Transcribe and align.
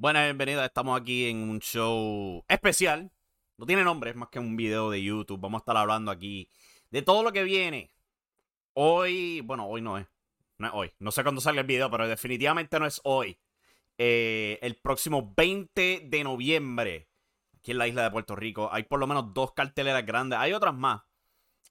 Buenas, 0.00 0.24
bienvenidas. 0.24 0.64
Estamos 0.64 0.98
aquí 0.98 1.28
en 1.28 1.46
un 1.46 1.60
show 1.60 2.42
especial. 2.48 3.12
No 3.58 3.66
tiene 3.66 3.84
nombre, 3.84 4.08
es 4.08 4.16
más 4.16 4.30
que 4.30 4.38
un 4.38 4.56
video 4.56 4.90
de 4.90 5.02
YouTube. 5.02 5.38
Vamos 5.38 5.58
a 5.58 5.60
estar 5.60 5.76
hablando 5.76 6.10
aquí 6.10 6.48
de 6.90 7.02
todo 7.02 7.22
lo 7.22 7.32
que 7.32 7.44
viene. 7.44 7.90
Hoy, 8.72 9.42
bueno, 9.42 9.66
hoy 9.66 9.82
no 9.82 9.98
es. 9.98 10.06
No 10.56 10.68
es 10.68 10.72
hoy. 10.74 10.92
No 11.00 11.10
sé 11.12 11.22
cuándo 11.22 11.42
salga 11.42 11.60
el 11.60 11.66
video, 11.66 11.90
pero 11.90 12.08
definitivamente 12.08 12.80
no 12.80 12.86
es 12.86 13.02
hoy. 13.04 13.38
Eh, 13.98 14.58
el 14.62 14.76
próximo 14.76 15.34
20 15.36 16.06
de 16.08 16.24
noviembre, 16.24 17.10
aquí 17.58 17.72
en 17.72 17.76
la 17.76 17.86
isla 17.86 18.04
de 18.04 18.10
Puerto 18.10 18.34
Rico, 18.34 18.70
hay 18.72 18.84
por 18.84 19.00
lo 19.00 19.06
menos 19.06 19.34
dos 19.34 19.52
carteleras 19.52 20.06
grandes. 20.06 20.38
Hay 20.38 20.54
otras 20.54 20.74
más. 20.74 21.02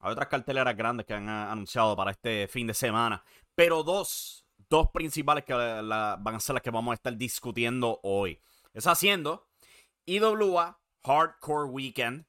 Hay 0.02 0.12
otras 0.12 0.28
carteleras 0.28 0.78
grandes 0.78 1.08
que 1.08 1.16
han 1.16 1.28
ah, 1.30 1.52
anunciado 1.52 1.96
para 1.96 2.12
este 2.12 2.48
fin 2.48 2.68
de 2.68 2.76
semana. 2.76 3.24
Pero 3.56 3.82
dos, 3.82 4.39
dos 4.70 4.90
principales 4.92 5.44
que 5.46 5.54
la- 5.54 6.18
van 6.20 6.36
a 6.36 6.40
ser 6.40 6.54
las 6.54 6.64
que 6.64 6.70
vamos 6.72 6.92
a 6.92 6.96
estar 6.96 7.16
discutiendo 7.18 8.00
hoy. 8.04 8.40
Es 8.74 8.88
haciendo 8.88 9.48
IWA 10.06 10.80
Hardcore 11.04 11.70
Weekend. 11.70 12.26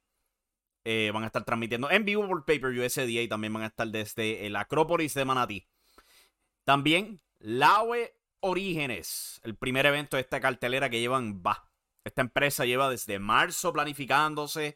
Eh, 0.83 1.11
van 1.13 1.23
a 1.23 1.27
estar 1.27 1.45
transmitiendo 1.45 1.91
en 1.91 2.05
vivo 2.05 2.27
por 2.27 2.43
Pay-Per-View 2.43 2.83
ese 2.83 3.05
día 3.05 3.21
y 3.21 3.27
también 3.27 3.53
van 3.53 3.63
a 3.63 3.67
estar 3.67 3.87
desde 3.87 4.47
el 4.47 4.55
Acrópolis 4.55 5.13
de 5.13 5.25
Manatí. 5.25 5.67
También 6.63 7.21
Laue 7.39 8.15
Orígenes, 8.39 9.39
el 9.43 9.55
primer 9.55 9.85
evento 9.85 10.17
de 10.17 10.21
esta 10.21 10.39
cartelera 10.39 10.89
que 10.89 10.99
llevan, 10.99 11.43
va. 11.45 11.69
Esta 12.03 12.21
empresa 12.21 12.65
lleva 12.65 12.89
desde 12.89 13.19
marzo 13.19 13.71
planificándose, 13.71 14.75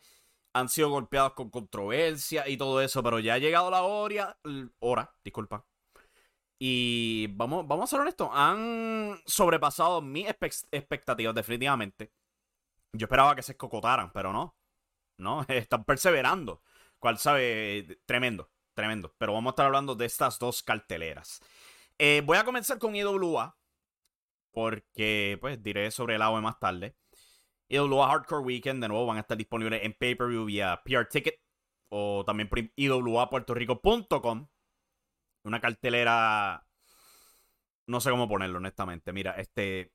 han 0.54 0.70
sido 0.70 0.90
golpeados 0.90 1.34
con 1.34 1.50
controversia 1.50 2.48
y 2.48 2.58
todo 2.58 2.82
eso, 2.82 3.02
pero 3.02 3.18
ya 3.20 3.34
ha 3.34 3.38
llegado 3.40 3.72
la 3.72 3.82
hora, 3.82 4.38
hora, 4.80 5.12
disculpa. 5.24 5.66
Y 6.60 7.28
vamos, 7.32 7.68
vamos 7.68 7.86
a 7.86 7.88
ser 7.88 8.00
honestos, 8.00 8.30
han 8.32 9.20
sobrepasado 9.26 10.02
mis 10.02 10.28
expectativas 10.72 11.36
definitivamente. 11.36 12.12
Yo 12.94 13.06
esperaba 13.06 13.36
que 13.36 13.44
se 13.44 13.52
escocotaran, 13.54 14.12
pero 14.14 14.32
no. 14.32 14.56
No, 15.18 15.44
están 15.48 15.84
perseverando. 15.84 16.62
Cual 17.00 17.18
sabe, 17.18 18.00
tremendo, 18.06 18.50
tremendo. 18.74 19.14
Pero 19.18 19.34
vamos 19.34 19.52
a 19.52 19.54
estar 19.54 19.66
hablando 19.68 19.96
de 19.96 20.06
estas 20.06 20.40
dos 20.40 20.64
carteleras. 20.64 21.42
Eh, 21.98 22.22
voy 22.26 22.38
a 22.38 22.46
comenzar 22.46 22.80
con 22.80 22.96
IWA. 22.96 23.58
Porque, 24.52 25.38
pues, 25.42 25.62
diré 25.62 25.92
sobre 25.92 26.16
el 26.16 26.22
AOE 26.22 26.42
más 26.42 26.60
tarde. 26.60 26.96
IWA 27.68 28.08
Hardcore 28.08 28.44
Weekend, 28.44 28.82
de 28.82 28.88
nuevo, 28.88 29.06
van 29.06 29.18
a 29.18 29.22
estar 29.22 29.38
disponibles 29.38 29.84
en 29.84 29.94
pay-per-view 29.94 30.46
vía 30.46 30.82
PR 30.86 31.06
Ticket. 31.10 31.42
O 31.90 32.24
también 32.26 32.48
por. 32.48 32.60
Una 35.46 35.62
cartelera. 35.62 36.66
No 37.88 38.02
sé 38.02 38.10
cómo 38.10 38.28
ponerlo, 38.28 38.58
honestamente. 38.58 39.14
Mira, 39.14 39.32
este. 39.38 39.94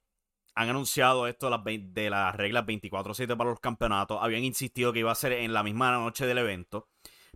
Han 0.55 0.69
anunciado 0.69 1.27
esto 1.29 1.49
de 1.49 2.11
las, 2.11 2.35
reglas 2.35 2.67
24-7 2.67 3.37
para 3.37 3.51
los 3.51 3.61
campeonatos. 3.61 4.19
Habían 4.21 4.45
insistido 4.45 4.93
que 4.93 4.99
iba 4.99 5.13
a 5.13 5.15
ser 5.15 5.33
en 5.33 5.53
la 5.53 5.63
misma 5.63 5.93
noche 5.93 6.27
del 6.27 6.39
evento. 6.39 6.89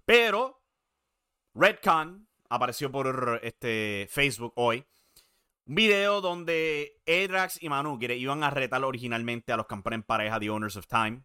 Pero 0.04 0.62
Redcon 1.54 2.28
apareció 2.48 2.90
por 2.90 3.40
este 3.42 4.08
Facebook 4.10 4.52
hoy. 4.56 4.84
Un 5.66 5.76
video 5.76 6.20
donde 6.20 7.00
Edrax 7.06 7.62
y 7.62 7.68
Manu 7.68 7.98
iban 8.00 8.42
a 8.42 8.50
retar 8.50 8.84
originalmente 8.84 9.52
a 9.52 9.56
los 9.56 9.66
campeones 9.66 9.98
en 9.98 10.02
pareja 10.02 10.40
The 10.40 10.50
Owners 10.50 10.76
of 10.76 10.86
Time, 10.86 11.22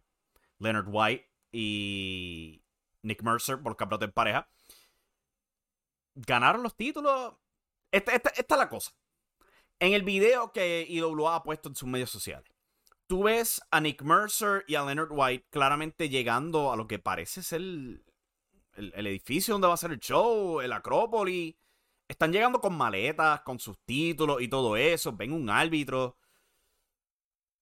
Leonard 0.60 0.88
White 0.88 1.30
y 1.52 2.64
Nick 3.02 3.24
Mercer 3.24 3.58
por 3.58 3.72
los 3.72 3.78
campeonatos 3.78 4.10
en 4.10 4.14
pareja. 4.14 4.50
Ganaron 6.16 6.64
los 6.64 6.76
títulos. 6.76 7.36
Esta, 7.92 8.14
es 8.14 8.46
la 8.50 8.70
cosa. 8.70 8.92
En 9.80 9.94
el 9.94 10.04
video 10.04 10.52
que 10.52 10.86
IWA 10.90 11.36
ha 11.38 11.44
puesto 11.44 11.70
en 11.70 11.76
sus 11.76 11.88
medios 11.90 12.10
sociales, 12.10 12.52
tú 13.08 13.24
ves 13.24 13.62
a 13.72 13.82
Nick 13.82 14.02
Mercer 14.04 14.66
y 14.68 14.76
a 14.76 14.84
Leonard 14.86 15.12
White 15.12 15.48
claramente 15.50 16.10
llegando 16.10 16.72
a 16.72 16.76
lo 16.78 16.88
que 16.88 17.00
parece 17.00 17.42
ser 17.44 17.62
el, 17.62 18.04
el- 18.76 18.94
el 18.96 19.08
edificio 19.08 19.54
donde 19.54 19.68
va 19.70 19.74
a 19.76 19.78
ser 19.78 19.92
el 19.92 20.00
show, 20.00 20.62
el 20.62 20.74
Acrópolis. 20.74 21.56
Están 22.08 22.34
llegando 22.34 22.60
con 22.62 22.76
maletas, 22.76 23.42
con 23.42 23.60
sus 23.60 23.78
títulos 23.86 24.42
y 24.42 24.48
todo 24.50 24.78
eso. 24.78 25.14
Ven 25.16 25.32
un 25.34 25.50
árbitro. 25.50 26.18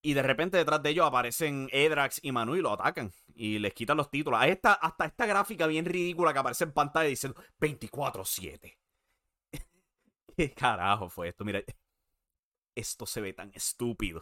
Y 0.02 0.14
de 0.14 0.22
repente 0.22 0.58
detrás 0.58 0.82
de 0.84 0.92
ellos 0.92 1.06
aparecen 1.06 1.70
Edrax 1.72 2.20
y 2.22 2.32
Manu 2.32 2.56
y 2.56 2.62
lo 2.62 2.74
atacan. 2.74 3.12
Y 3.34 3.60
les 3.60 3.74
quitan 3.74 3.98
los 3.98 4.10
títulos. 4.10 4.40
A 4.40 4.48
esta, 4.48 4.74
hasta 4.74 5.06
esta 5.06 5.26
gráfica 5.26 5.68
bien 5.68 5.86
ridícula 5.86 6.34
que 6.34 6.40
aparece 6.40 6.66
en 6.66 6.74
pantalla 6.74 7.10
diciendo 7.10 7.42
24-7. 7.60 8.78
¿Qué 10.38 10.54
carajo 10.54 11.10
fue 11.10 11.30
esto? 11.30 11.44
Mira, 11.44 11.62
esto 12.76 13.06
se 13.06 13.22
ve 13.22 13.34
tan 13.34 13.52
estúpido. 13.54 14.22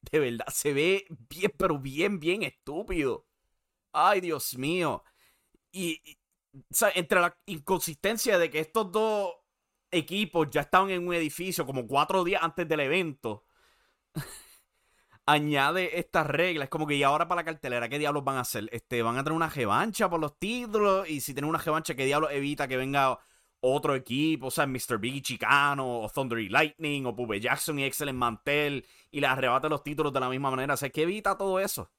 De 0.00 0.18
verdad, 0.18 0.46
se 0.48 0.72
ve 0.72 1.06
bien, 1.28 1.52
pero 1.58 1.78
bien, 1.78 2.18
bien 2.20 2.42
estúpido. 2.42 3.26
Ay, 3.92 4.20
Dios 4.20 4.56
mío. 4.56 5.04
Y, 5.72 6.00
entre 6.94 7.20
la 7.20 7.36
inconsistencia 7.46 8.38
de 8.38 8.50
que 8.50 8.60
estos 8.60 8.90
dos 8.90 9.34
equipos 9.90 10.48
ya 10.50 10.62
estaban 10.62 10.90
en 10.90 11.06
un 11.06 11.14
edificio 11.14 11.66
como 11.66 11.86
cuatro 11.86 12.24
días 12.24 12.42
antes 12.42 12.68
del 12.68 12.80
evento, 12.80 13.44
añade 15.32 15.98
estas 15.98 16.26
reglas. 16.26 16.64
Es 16.64 16.70
como 16.70 16.86
que 16.86 16.96
y 16.96 17.02
ahora 17.02 17.28
para 17.28 17.40
la 17.40 17.44
cartelera, 17.44 17.88
¿qué 17.88 17.98
diablos 17.98 18.24
van 18.24 18.36
a 18.36 18.40
hacer? 18.40 18.68
Este, 18.72 19.02
van 19.02 19.16
a 19.18 19.24
tener 19.24 19.36
una 19.36 19.48
revancha 19.48 20.08
por 20.08 20.20
los 20.20 20.38
títulos. 20.38 21.08
Y 21.08 21.20
si 21.20 21.34
tienen 21.34 21.48
una 21.48 21.58
revancha, 21.58 21.94
¿qué 21.94 22.04
diablos 22.04 22.30
evita 22.32 22.68
que 22.68 22.76
venga 22.76 23.18
otro 23.60 23.94
equipo? 23.94 24.46
O 24.48 24.50
sea, 24.50 24.66
Mr. 24.66 24.98
Big 24.98 25.22
Chicano, 25.22 26.00
o 26.00 26.08
Thunder 26.08 26.38
y 26.38 26.48
Lightning, 26.48 27.06
o 27.06 27.14
Pube 27.14 27.40
Jackson 27.40 27.78
y 27.78 27.84
Excellent 27.84 28.18
Mantel, 28.18 28.86
y 29.10 29.20
les 29.20 29.30
arrebate 29.30 29.68
los 29.68 29.82
títulos 29.82 30.12
de 30.12 30.20
la 30.20 30.28
misma 30.28 30.50
manera. 30.50 30.74
O 30.74 30.76
sea, 30.76 30.90
¿qué 30.90 31.02
evita 31.02 31.36
todo 31.36 31.60
eso? 31.60 31.90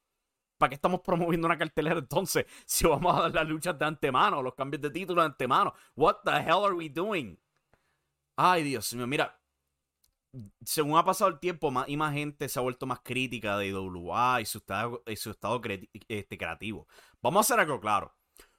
¿Para 0.57 0.69
qué 0.69 0.75
estamos 0.75 1.01
promoviendo 1.01 1.47
una 1.47 1.57
cartelera 1.57 1.99
entonces? 1.99 2.45
Si 2.65 2.85
vamos 2.87 3.17
a 3.17 3.23
dar 3.23 3.33
las 3.33 3.47
luchas 3.47 3.77
de 3.79 3.85
antemano, 3.85 4.41
los 4.41 4.55
cambios 4.55 4.81
de 4.81 4.89
título 4.91 5.21
de 5.21 5.27
antemano. 5.27 5.73
What 5.95 6.17
the 6.25 6.31
hell 6.31 6.65
are 6.65 6.73
we 6.73 6.89
doing? 6.89 7.37
Ay, 8.35 8.63
Dios 8.63 8.93
mío, 8.93 9.07
mira. 9.07 9.40
Según 10.63 10.97
ha 10.97 11.03
pasado 11.03 11.29
el 11.29 11.39
tiempo, 11.39 11.71
más 11.71 11.89
y 11.89 11.97
más 11.97 12.13
gente 12.13 12.47
se 12.47 12.59
ha 12.59 12.61
vuelto 12.61 12.85
más 12.85 13.01
crítica 13.01 13.57
de 13.57 13.67
IWA 13.67 14.41
y 14.41 14.45
su 14.45 14.59
estado, 14.59 15.03
y 15.05 15.15
su 15.15 15.31
estado 15.31 15.61
este, 16.07 16.37
creativo. 16.37 16.87
Vamos 17.21 17.39
a 17.39 17.41
hacer 17.53 17.59
algo 17.59 17.79
claro. 17.79 18.15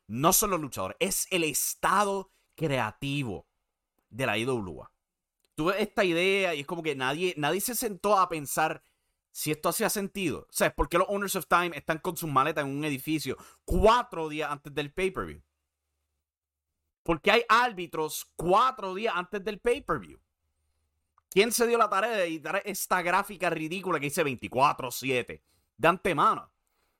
No 0.07 0.33
son 0.33 0.51
los 0.51 0.61
luchadores, 0.61 0.97
es 1.01 1.27
el 1.31 1.45
estado 1.45 2.33
creativo 2.55 3.47
de 4.11 4.27
la 4.27 4.37
IWA. 4.37 4.93
Tuve 5.55 5.81
esta 5.83 6.05
idea 6.05 6.55
y 6.55 6.61
es 6.61 6.67
como 6.67 6.83
que 6.83 6.95
nadie, 6.95 7.35
nadie 7.37 7.61
se 7.61 7.75
sentó 7.75 8.19
a 8.19 8.29
pensar 8.29 8.83
si 9.33 9.51
esto 9.51 9.71
hacía 9.71 9.89
sentido. 9.91 10.47
O 10.49 10.53
sea, 10.53 10.75
¿por 10.75 10.89
qué 10.89 10.99
los 10.99 11.09
Owners 11.09 11.37
of 11.37 11.47
Time 11.47 11.77
están 11.77 11.99
con 11.99 12.17
sus 12.17 12.31
maletas 12.31 12.65
en 12.65 12.71
un 12.71 12.85
edificio 12.85 13.37
cuatro 13.65 14.29
días 14.29 14.51
antes 14.51 14.75
del 14.75 14.93
pay-per-view? 14.93 15.43
Porque 17.03 17.31
hay 17.31 17.43
árbitros 17.49 18.31
cuatro 18.37 18.95
días 18.95 19.15
antes 19.17 19.43
del 19.43 19.59
pay-per-view. 19.59 20.21
¿Quién 21.33 21.51
se 21.51 21.67
dio 21.67 21.79
la 21.79 21.89
tarea 21.89 22.11
de 22.11 22.25
editar 22.25 22.61
esta 22.65 23.01
gráfica 23.01 23.49
ridícula 23.49 23.99
que 23.99 24.07
dice 24.07 24.25
24-7 24.25 25.41
de 25.79 25.89
antemano? 25.89 26.43
O 26.43 26.51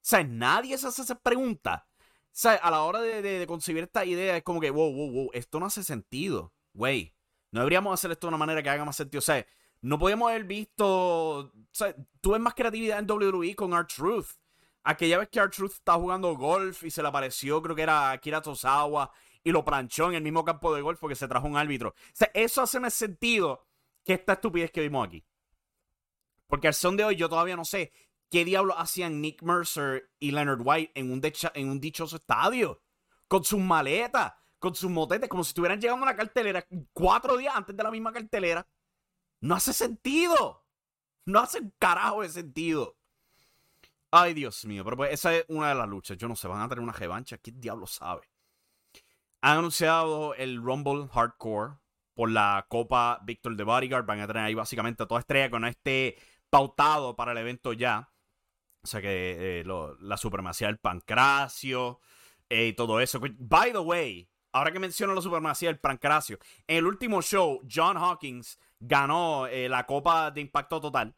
sea, 0.01 0.25
nadie 0.25 0.79
se 0.79 0.87
hace 0.89 1.03
esa 1.03 1.19
pregunta. 1.21 1.87
O 1.91 2.31
sea, 2.33 2.55
a 2.55 2.71
la 2.71 2.83
hora 2.83 3.01
de, 3.01 3.21
de- 3.21 3.47
concebir 3.47 3.85
esta 3.85 4.05
idea 4.07 4.37
es 4.39 4.43
como 4.43 4.59
que, 4.61 4.71
wow, 4.71 4.91
wow, 4.91 5.11
wow, 5.13 5.31
esto 5.35 5.61
no 5.61 5.67
hace 5.67 5.83
sentido. 5.85 6.53
Güey, 6.73 7.15
no 7.51 7.61
deberíamos 7.61 7.93
hacer 7.93 8.11
esto 8.11 8.27
de 8.27 8.29
una 8.29 8.39
manera 8.39 8.63
que 8.63 8.71
haga 8.71 8.87
más 8.87 8.97
sentido. 8.97 9.19
O 9.19 9.23
sea, 9.23 9.47
no 9.83 9.99
podemos 9.99 10.31
haber 10.31 10.45
visto. 10.45 10.87
O 11.39 11.51
ves 12.31 12.41
más 12.41 12.55
creatividad 12.55 12.99
en 13.01 13.11
WWE 13.11 13.55
con 13.55 13.75
Art 13.75 13.93
Truth. 13.95 14.29
Aquella 14.83 15.19
vez 15.19 15.29
que 15.29 15.41
Art 15.41 15.55
Truth 15.55 15.73
estaba 15.75 15.99
jugando 15.99 16.35
golf 16.35 16.83
y 16.85 16.91
se 16.91 17.03
le 17.03 17.09
apareció, 17.09 17.61
creo 17.63 17.77
que 17.77 17.83
era 17.83 18.11
Akira 18.13 18.41
Tosawa, 18.41 19.13
y 19.45 19.53
lo 19.53 19.65
planchó 19.65 20.09
en 20.09 20.15
el 20.15 20.23
mismo 20.23 20.45
campo 20.45 20.75
de 20.75 20.81
golf 20.81 20.99
porque 20.99 21.15
se 21.15 21.29
trajo 21.29 21.47
un 21.47 21.57
árbitro. 21.57 21.91
O 21.91 21.95
sea, 22.15 22.31
eso 22.35 22.63
hace 22.63 22.81
más 22.81 22.95
sentido 22.95 23.63
que 24.05 24.15
esta 24.15 24.35
estupidez 24.35 24.71
que 24.71 24.81
vimos 24.81 25.07
aquí. 25.07 25.25
Porque 26.47 26.69
al 26.69 26.75
son 26.75 26.97
de 26.97 27.05
hoy 27.05 27.17
yo 27.17 27.29
todavía 27.29 27.57
no 27.57 27.65
sé 27.65 27.93
qué 28.31 28.45
diablos 28.45 28.77
hacían 28.79 29.21
Nick 29.21 29.43
Mercer 29.43 30.11
y 30.19 30.31
Leonard 30.31 30.61
White 30.63 30.93
en 30.95 31.13
un, 31.13 31.23
en 31.55 31.69
un 31.71 31.81
dichoso 31.81 32.17
estadio. 32.17 32.83
Con 33.29 33.45
sus 33.45 33.61
maletas. 33.61 34.35
con 34.59 34.75
sus 34.75 34.91
motetes, 34.91 35.29
como 35.29 35.43
si 35.43 35.51
estuvieran 35.51 35.81
llegando 35.81 36.05
a 36.05 36.11
la 36.11 36.17
cartelera 36.17 36.65
cuatro 36.93 37.37
días 37.37 37.55
antes 37.57 37.77
de 37.77 37.83
la 37.83 37.91
misma 37.91 38.13
cartelera. 38.13 38.67
No 39.41 39.55
hace 39.57 39.73
sentido. 39.73 40.65
No 41.25 41.41
hace 41.41 41.61
un 41.61 41.75
carajo 41.79 42.23
de 42.23 42.29
sentido. 42.29 42.97
Ay, 44.11 44.35
Dios 44.35 44.65
mío, 44.67 44.85
pero 44.85 44.97
pues 44.97 45.13
esa 45.13 45.35
es 45.35 45.45
una 45.49 45.71
de 45.71 45.75
las 45.75 45.89
luchas. 45.89 46.17
Yo 46.17 46.29
no 46.29 46.37
sé, 46.37 46.47
van 46.47 46.61
a 46.61 46.69
tener 46.69 46.83
una 46.83 46.93
revancha. 46.93 47.39
¿Quién 47.39 47.61
diablo 47.61 47.87
sabe? 47.87 48.29
Han 49.41 49.59
anunciado 49.59 50.35
el 50.35 50.63
Rumble 50.63 51.09
Hardcore 51.13 51.79
por 52.15 52.31
la 52.31 52.67
Copa 52.69 53.21
Victor 53.25 53.57
de 53.57 53.65
Bodyguard. 53.65 54.05
Van 54.05 54.21
a 54.21 54.27
tener 54.27 54.45
ahí 54.45 54.55
básicamente 54.55 55.07
toda 55.07 55.21
estrella 55.21 55.51
que 55.51 55.59
no 55.59 55.67
esté 55.67 56.17
pautado 56.51 57.17
para 57.17 57.33
el 57.33 57.39
evento 57.39 57.73
ya. 57.73 58.13
O 58.83 58.87
sea 58.87 59.01
que 59.01 59.61
eh, 59.61 59.65
la 60.01 60.17
supremacía 60.17 60.67
del 60.67 60.79
pancracio 60.79 62.01
eh, 62.49 62.69
y 62.69 62.73
todo 62.75 63.01
eso. 63.01 63.21
By 63.39 63.73
the 63.73 63.79
way, 63.79 64.29
ahora 64.53 64.73
que 64.73 64.79
menciono 64.79 65.15
la 65.15 65.23
supremacía 65.23 65.69
del 65.69 65.79
pancracio, 65.79 66.39
en 66.67 66.79
el 66.79 66.87
último 66.87 67.23
show, 67.23 67.63
John 67.73 67.97
Hawkins 67.97 68.59
ganó 68.81 69.47
eh, 69.47 69.69
la 69.69 69.87
Copa 69.87 70.31
de 70.31 70.41
Impacto 70.41 70.81
Total 70.81 71.15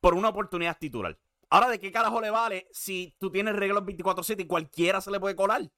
por 0.00 0.14
una 0.14 0.28
oportunidad 0.28 0.78
titular. 0.78 1.18
Ahora, 1.50 1.68
¿de 1.68 1.80
qué 1.80 1.90
carajo 1.90 2.20
le 2.20 2.30
vale 2.30 2.68
si 2.72 3.16
tú 3.18 3.30
tienes 3.30 3.56
reglas 3.56 3.82
24-7 3.82 4.42
y 4.42 4.46
cualquiera 4.46 5.00
se 5.00 5.10
le 5.10 5.18
puede 5.18 5.34
colar? 5.34 5.70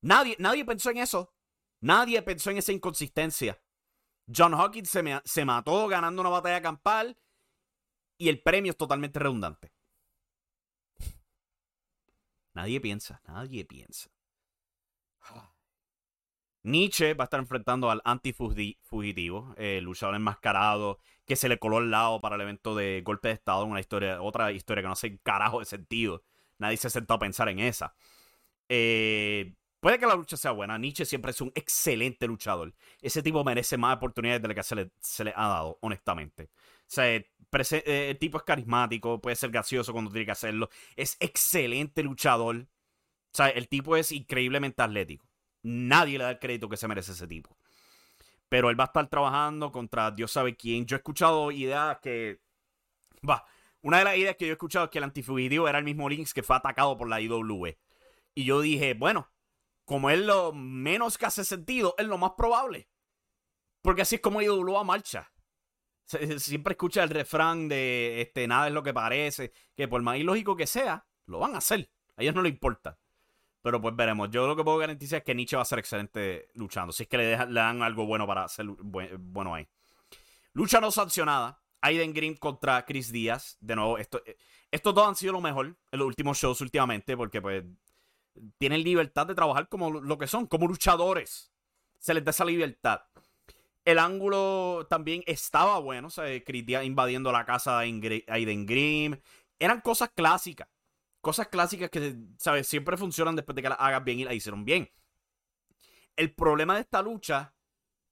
Nadie, 0.00 0.36
nadie 0.38 0.64
pensó 0.64 0.90
en 0.90 0.98
eso. 0.98 1.32
Nadie 1.80 2.22
pensó 2.22 2.50
en 2.50 2.58
esa 2.58 2.72
inconsistencia. 2.72 3.60
John 4.34 4.54
Hawkins 4.54 4.90
se, 4.90 5.02
se 5.24 5.44
mató 5.44 5.88
ganando 5.88 6.20
una 6.20 6.30
batalla 6.30 6.60
campal 6.60 7.18
y 8.18 8.28
el 8.28 8.42
premio 8.42 8.72
es 8.72 8.76
totalmente 8.76 9.18
redundante. 9.18 9.72
Nadie 12.54 12.80
piensa, 12.80 13.20
nadie 13.26 13.64
piensa. 13.64 14.10
Nietzsche 16.62 17.14
va 17.14 17.24
a 17.24 17.26
estar 17.26 17.40
enfrentando 17.40 17.90
al 17.90 18.02
antifugitivo, 18.04 19.54
el 19.56 19.84
luchador 19.84 20.14
enmascarado 20.14 20.98
que 21.24 21.36
se 21.36 21.48
le 21.48 21.58
coló 21.58 21.78
al 21.78 21.90
lado 21.90 22.20
para 22.20 22.34
el 22.34 22.42
evento 22.42 22.74
de 22.74 23.02
golpe 23.02 23.28
de 23.28 23.34
estado, 23.34 23.64
una 23.64 23.80
historia, 23.80 24.20
otra 24.20 24.52
historia 24.52 24.82
que 24.82 24.88
no 24.88 24.92
hace 24.92 25.18
carajo 25.20 25.60
de 25.60 25.64
sentido. 25.64 26.22
Nadie 26.58 26.76
se 26.76 26.90
sentado 26.90 27.16
a 27.16 27.20
pensar 27.20 27.48
en 27.48 27.60
esa. 27.60 27.94
Eh, 28.68 29.54
puede 29.80 29.98
que 29.98 30.06
la 30.06 30.14
lucha 30.14 30.36
sea 30.36 30.52
buena. 30.52 30.78
Nietzsche 30.78 31.04
siempre 31.04 31.32
es 31.32 31.40
un 31.40 31.50
excelente 31.54 32.26
luchador. 32.26 32.74
Ese 33.00 33.22
tipo 33.22 33.42
merece 33.42 33.76
más 33.76 33.96
oportunidades 33.96 34.42
de 34.42 34.48
las 34.48 34.54
que 34.54 34.90
se 35.00 35.24
le, 35.24 35.32
ha 35.34 35.48
dado, 35.48 35.78
honestamente. 35.80 36.44
O 36.44 36.48
sea, 36.86 37.14
eh, 37.14 37.30
el 38.10 38.18
tipo 38.18 38.38
es 38.38 38.44
carismático, 38.44 39.20
puede 39.20 39.36
ser 39.36 39.50
gracioso 39.50 39.92
cuando 39.92 40.10
tiene 40.10 40.26
que 40.26 40.32
hacerlo. 40.32 40.68
Es 40.96 41.16
excelente 41.20 42.02
luchador. 42.02 42.56
O 42.56 43.36
sea, 43.36 43.48
el 43.48 43.68
tipo 43.68 43.96
es 43.96 44.12
increíblemente 44.12 44.82
atlético. 44.82 45.26
Nadie 45.62 46.18
le 46.18 46.24
da 46.24 46.30
el 46.30 46.38
crédito 46.38 46.68
que 46.68 46.76
se 46.76 46.88
merece 46.88 47.12
ese 47.12 47.26
tipo. 47.26 47.56
Pero 48.48 48.70
él 48.70 48.78
va 48.78 48.84
a 48.84 48.86
estar 48.88 49.06
trabajando 49.08 49.70
contra 49.70 50.10
Dios 50.10 50.32
sabe 50.32 50.56
quién. 50.56 50.84
Yo 50.86 50.96
he 50.96 50.98
escuchado 50.98 51.50
ideas 51.52 51.98
que. 52.00 52.40
Va. 53.28 53.44
Una 53.82 53.98
de 53.98 54.04
las 54.04 54.16
ideas 54.16 54.36
que 54.36 54.46
yo 54.46 54.52
he 54.52 54.54
escuchado 54.54 54.86
es 54.86 54.90
que 54.90 54.98
el 54.98 55.04
antifugitivo 55.04 55.68
era 55.68 55.78
el 55.78 55.84
mismo 55.84 56.08
Lynx 56.08 56.34
que 56.34 56.42
fue 56.42 56.56
atacado 56.56 56.98
por 56.98 57.08
la 57.08 57.20
IW. 57.20 57.76
Y 58.34 58.44
yo 58.44 58.60
dije, 58.60 58.94
bueno, 58.94 59.30
como 59.90 60.08
es 60.08 60.20
lo 60.20 60.52
menos 60.52 61.18
que 61.18 61.26
hace 61.26 61.44
sentido, 61.44 61.96
es 61.98 62.06
lo 62.06 62.16
más 62.16 62.32
probable. 62.36 62.88
Porque 63.82 64.02
así 64.02 64.14
es 64.14 64.20
como 64.20 64.40
IW 64.40 64.84
marcha 64.84 65.28
siempre 66.38 66.72
escucha 66.72 67.02
el 67.02 67.10
refrán 67.10 67.68
de 67.68 68.20
este, 68.20 68.46
nada 68.46 68.68
es 68.68 68.72
lo 68.72 68.82
que 68.82 68.92
parece, 68.92 69.52
que 69.76 69.88
por 69.88 70.02
más 70.02 70.18
ilógico 70.18 70.56
que 70.56 70.66
sea, 70.66 71.06
lo 71.26 71.38
van 71.38 71.54
a 71.54 71.58
hacer. 71.58 71.90
A 72.16 72.22
ellos 72.22 72.34
no 72.34 72.42
les 72.42 72.52
importa. 72.52 72.98
Pero 73.62 73.80
pues 73.80 73.94
veremos. 73.94 74.30
Yo 74.30 74.46
lo 74.46 74.56
que 74.56 74.64
puedo 74.64 74.78
garantizar 74.78 75.18
es 75.18 75.24
que 75.24 75.34
Nietzsche 75.34 75.56
va 75.56 75.62
a 75.62 75.66
ser 75.66 75.78
excelente 75.78 76.48
luchando. 76.54 76.92
Si 76.92 77.02
es 77.02 77.08
que 77.08 77.18
le, 77.18 77.36
dan 77.36 77.82
algo 77.82 78.06
bueno 78.06 78.26
para 78.26 78.44
hacer 78.44 78.66
bueno 78.66 79.54
ahí. 79.54 79.68
Lucha 80.52 80.80
no 80.80 80.90
sancionada. 80.90 81.62
Aiden 81.82 82.12
Green 82.12 82.36
contra 82.36 82.84
Chris 82.84 83.12
Díaz. 83.12 83.56
De 83.60 83.76
nuevo, 83.76 83.98
esto, 83.98 84.22
eh, 84.24 84.36
estos 84.70 84.94
dos 84.94 85.06
han 85.06 85.14
sido 85.14 85.34
lo 85.34 85.40
mejor 85.40 85.66
en 85.66 85.98
los 85.98 86.06
últimos 86.06 86.38
shows 86.38 86.60
últimamente. 86.62 87.16
Porque 87.16 87.42
pues 87.42 87.64
tienen 88.58 88.82
libertad 88.82 89.26
de 89.26 89.34
trabajar 89.34 89.68
como 89.68 89.90
lo 89.90 90.18
que 90.18 90.26
son, 90.26 90.46
como 90.46 90.66
luchadores. 90.66 91.52
Se 91.98 92.14
les 92.14 92.24
da 92.24 92.30
esa 92.30 92.44
libertad. 92.44 93.02
El 93.84 93.98
ángulo 93.98 94.86
también 94.88 95.22
estaba 95.26 95.78
bueno, 95.78 96.08
o 96.08 96.10
sea, 96.10 96.26
invadiendo 96.82 97.32
la 97.32 97.44
casa 97.44 97.80
de 97.80 98.24
Aiden 98.28 98.66
Grimm. 98.66 99.16
Eran 99.58 99.80
cosas 99.80 100.10
clásicas. 100.14 100.68
Cosas 101.20 101.48
clásicas 101.48 101.90
que, 101.90 102.16
¿sabes? 102.38 102.66
Siempre 102.66 102.96
funcionan 102.96 103.36
después 103.36 103.54
de 103.54 103.62
que 103.62 103.68
las 103.68 103.80
hagas 103.80 104.04
bien 104.04 104.20
y 104.20 104.24
las 104.24 104.34
hicieron 104.34 104.64
bien. 104.64 104.90
El 106.16 106.34
problema 106.34 106.74
de 106.74 106.82
esta 106.82 107.02
lucha 107.02 107.54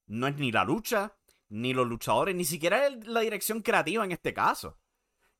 no 0.06 0.26
es 0.26 0.36
ni 0.36 0.52
la 0.52 0.64
lucha, 0.64 1.16
ni 1.48 1.72
los 1.72 1.86
luchadores, 1.86 2.34
ni 2.34 2.44
siquiera 2.44 2.88
la 2.90 3.20
dirección 3.20 3.62
creativa 3.62 4.04
en 4.04 4.12
este 4.12 4.34
caso. 4.34 4.78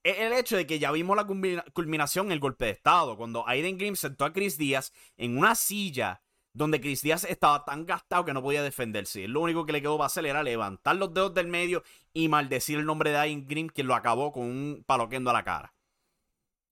Es 0.02 0.18
el 0.18 0.32
hecho 0.32 0.56
de 0.56 0.66
que 0.66 0.78
ya 0.78 0.92
vimos 0.92 1.16
la 1.16 1.26
culminación 1.72 2.26
en 2.26 2.32
el 2.32 2.40
golpe 2.40 2.66
de 2.66 2.70
estado, 2.70 3.16
cuando 3.16 3.46
Aiden 3.48 3.78
Grimm 3.78 3.96
sentó 3.96 4.24
a 4.24 4.32
Chris 4.32 4.56
Díaz 4.56 4.92
en 5.16 5.36
una 5.36 5.54
silla 5.54 6.22
donde 6.52 6.80
Chris 6.80 7.02
Díaz 7.02 7.24
estaba 7.24 7.64
tan 7.64 7.86
gastado 7.86 8.24
que 8.24 8.32
no 8.32 8.42
podía 8.42 8.62
defenderse. 8.62 9.28
Lo 9.28 9.40
único 9.40 9.64
que 9.64 9.72
le 9.72 9.80
quedó 9.80 9.96
para 9.96 10.06
hacer 10.06 10.26
era 10.26 10.42
levantar 10.42 10.96
los 10.96 11.14
dedos 11.14 11.34
del 11.34 11.46
medio 11.46 11.82
y 12.12 12.28
maldecir 12.28 12.78
el 12.78 12.86
nombre 12.86 13.10
de 13.10 13.16
Ian 13.16 13.46
Green, 13.46 13.70
que 13.70 13.84
lo 13.84 13.94
acabó 13.94 14.32
con 14.32 14.44
un 14.44 14.84
paloquendo 14.86 15.30
a 15.30 15.34
la 15.34 15.44
cara. 15.44 15.74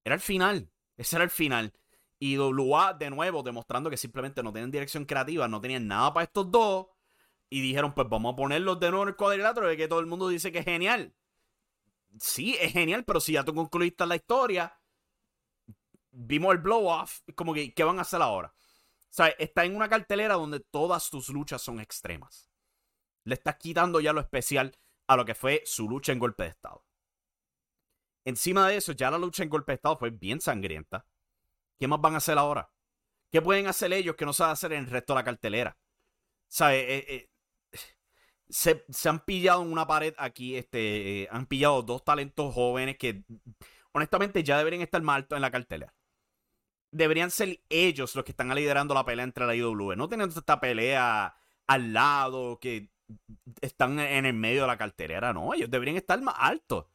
Era 0.05 0.15
el 0.15 0.21
final. 0.21 0.71
Ese 0.97 1.17
era 1.17 1.25
el 1.25 1.31
final. 1.31 1.73
Y 2.19 2.39
WA 2.39 2.95
de 2.95 3.11
nuevo 3.11 3.43
demostrando 3.43 3.91
que 3.91 3.97
simplemente 3.97 4.43
no 4.43 4.53
tienen 4.53 4.71
dirección 4.71 5.05
creativa, 5.05 5.47
no 5.47 5.61
tenían 5.61 5.87
nada 5.87 6.13
para 6.13 6.25
estos 6.25 6.51
dos. 6.51 6.87
Y 7.49 7.61
dijeron, 7.61 7.95
pues 7.95 8.09
vamos 8.09 8.33
a 8.33 8.37
ponerlos 8.37 8.81
de 8.81 8.91
nuevo 8.91 9.05
en 9.05 9.11
el 9.11 9.17
cuadrilátero 9.17 9.69
de 9.69 9.77
que 9.77 9.89
todo 9.89 10.01
el 10.01 10.07
mundo 10.07 10.29
dice 10.29 10.51
que 10.51 10.61
es 10.61 10.65
genial. 10.65 11.15
Sí, 12.21 12.57
es 12.61 12.73
genial, 12.73 13.05
pero 13.05 13.21
si 13.21 13.33
ya 13.33 13.45
tú 13.45 13.55
concluiste 13.55 14.07
la 14.07 14.17
historia, 14.17 14.81
vimos 16.11 16.53
el 16.53 16.59
blow 16.59 16.87
off, 16.87 17.21
como 17.35 17.53
que, 17.53 17.75
¿qué 17.75 17.85
van 17.85 17.99
a 17.99 18.03
hacer 18.03 18.23
ahora? 18.23 18.57
sea, 19.17 19.29
está 19.39 19.65
en 19.65 19.75
una 19.75 19.89
cartelera 19.89 20.35
donde 20.35 20.61
todas 20.61 21.09
tus 21.09 21.31
luchas 21.31 21.63
son 21.63 21.81
extremas. 21.81 22.51
Le 23.25 23.35
estás 23.35 23.57
quitando 23.57 24.01
ya 24.01 24.13
lo 24.13 24.21
especial 24.21 24.77
a 25.09 25.17
lo 25.17 25.25
que 25.25 25.35
fue 25.35 25.63
su 25.65 25.89
lucha 25.89 26.13
en 26.13 26.19
golpe 26.19 26.43
de 26.43 26.51
estado. 26.51 26.85
Encima 28.27 28.69
de 28.69 28.77
eso, 28.77 28.93
ya 28.93 29.11
la 29.11 29.19
lucha 29.19 29.43
en 29.43 29.49
golpe 29.49 29.73
de 29.73 29.77
estado 29.77 29.97
fue 29.97 30.11
bien 30.11 30.41
sangrienta. 30.41 31.07
¿Qué 31.79 31.89
más 31.89 32.01
van 32.01 32.15
a 32.15 32.19
hacer 32.19 32.37
ahora? 32.37 32.71
¿Qué 33.31 33.41
pueden 33.41 33.67
hacer 33.69 33.93
ellos 33.93 34.17
que 34.17 34.27
no 34.27 34.33
saben 34.33 34.53
hacer 34.53 34.73
en 34.75 34.85
el 34.85 34.91
resto 34.91 35.15
de 35.15 35.21
la 35.21 35.25
cartelera? 35.25 35.79
¿Sabes? 36.49 36.85
Eh, 36.87 37.05
eh, 37.09 37.31
se, 38.49 38.85
han 39.09 39.25
pillado 39.25 39.63
en 39.63 39.73
una 39.73 39.87
pared 39.87 40.15
aquí, 40.19 40.57
este, 40.57 41.23
eh, 41.23 41.29
han 41.31 41.47
pillado 41.47 41.83
dos 41.83 42.05
talentos 42.05 42.55
jóvenes 42.55 42.97
que 42.99 43.25
honestamente 43.93 44.43
ya 44.43 44.59
deberían 44.59 44.83
estar 44.83 45.03
más 45.03 45.17
altos 45.17 45.37
en 45.37 45.43
la 45.43 45.51
cartelera 45.51 45.95
deberían 46.97 47.31
ser 47.31 47.61
ellos 47.69 48.15
los 48.15 48.25
que 48.25 48.33
están 48.33 48.53
liderando 48.55 48.95
la 48.95 49.05
pelea 49.05 49.25
entre 49.25 49.47
la 49.47 49.55
IW. 49.55 49.95
No 49.97 50.09
teniendo 50.09 50.39
esta 50.39 50.61
pelea 50.61 51.35
al 51.67 51.93
lado, 51.93 52.59
que 52.61 52.91
están 53.61 53.99
en 54.01 54.27
el 54.27 54.35
medio 54.35 54.63
de 54.63 54.67
la 54.67 54.79
carterera, 54.79 55.33
no. 55.33 55.55
Ellos 55.55 55.71
deberían 55.71 55.97
estar 55.97 56.21
más 56.21 56.35
altos. 56.39 56.87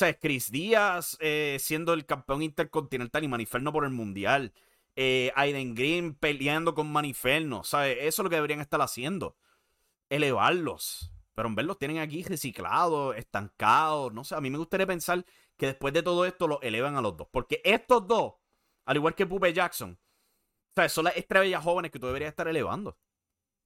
O 0.00 0.06
Chris 0.20 0.50
Díaz 0.50 1.16
eh, 1.20 1.56
siendo 1.60 1.94
el 1.94 2.04
campeón 2.04 2.42
intercontinental 2.42 3.24
y 3.24 3.28
Maniferno 3.28 3.72
por 3.72 3.84
el 3.84 3.90
mundial. 3.90 4.52
Eh, 4.96 5.32
Aiden 5.34 5.74
Green 5.74 6.14
peleando 6.14 6.74
con 6.74 6.92
Maniferno. 6.92 7.64
¿Sabes? 7.64 7.96
Eso 8.00 8.22
es 8.22 8.24
lo 8.24 8.30
que 8.30 8.36
deberían 8.36 8.60
estar 8.60 8.80
haciendo. 8.80 9.36
Elevarlos. 10.10 11.12
Pero 11.34 11.48
en 11.48 11.54
verlos 11.54 11.78
tienen 11.78 11.98
aquí 11.98 12.22
reciclados, 12.22 13.16
estancados. 13.16 14.12
No 14.12 14.24
sé, 14.24 14.34
a 14.34 14.40
mí 14.40 14.50
me 14.50 14.58
gustaría 14.58 14.86
pensar 14.86 15.24
que 15.56 15.66
después 15.66 15.94
de 15.94 16.02
todo 16.02 16.24
esto 16.24 16.48
los 16.48 16.58
elevan 16.62 16.96
a 16.96 17.00
los 17.00 17.16
dos. 17.16 17.28
Porque 17.30 17.60
estos 17.64 18.06
dos 18.06 18.34
al 18.88 18.96
igual 18.96 19.14
que 19.14 19.26
Pupe 19.26 19.52
Jackson. 19.52 19.98
O 20.70 20.72
sea, 20.74 20.88
son 20.88 21.04
las 21.04 21.16
estrellas 21.16 21.62
jóvenes 21.62 21.90
que 21.90 21.98
tú 21.98 22.06
deberías 22.06 22.30
estar 22.30 22.48
elevando. 22.48 22.96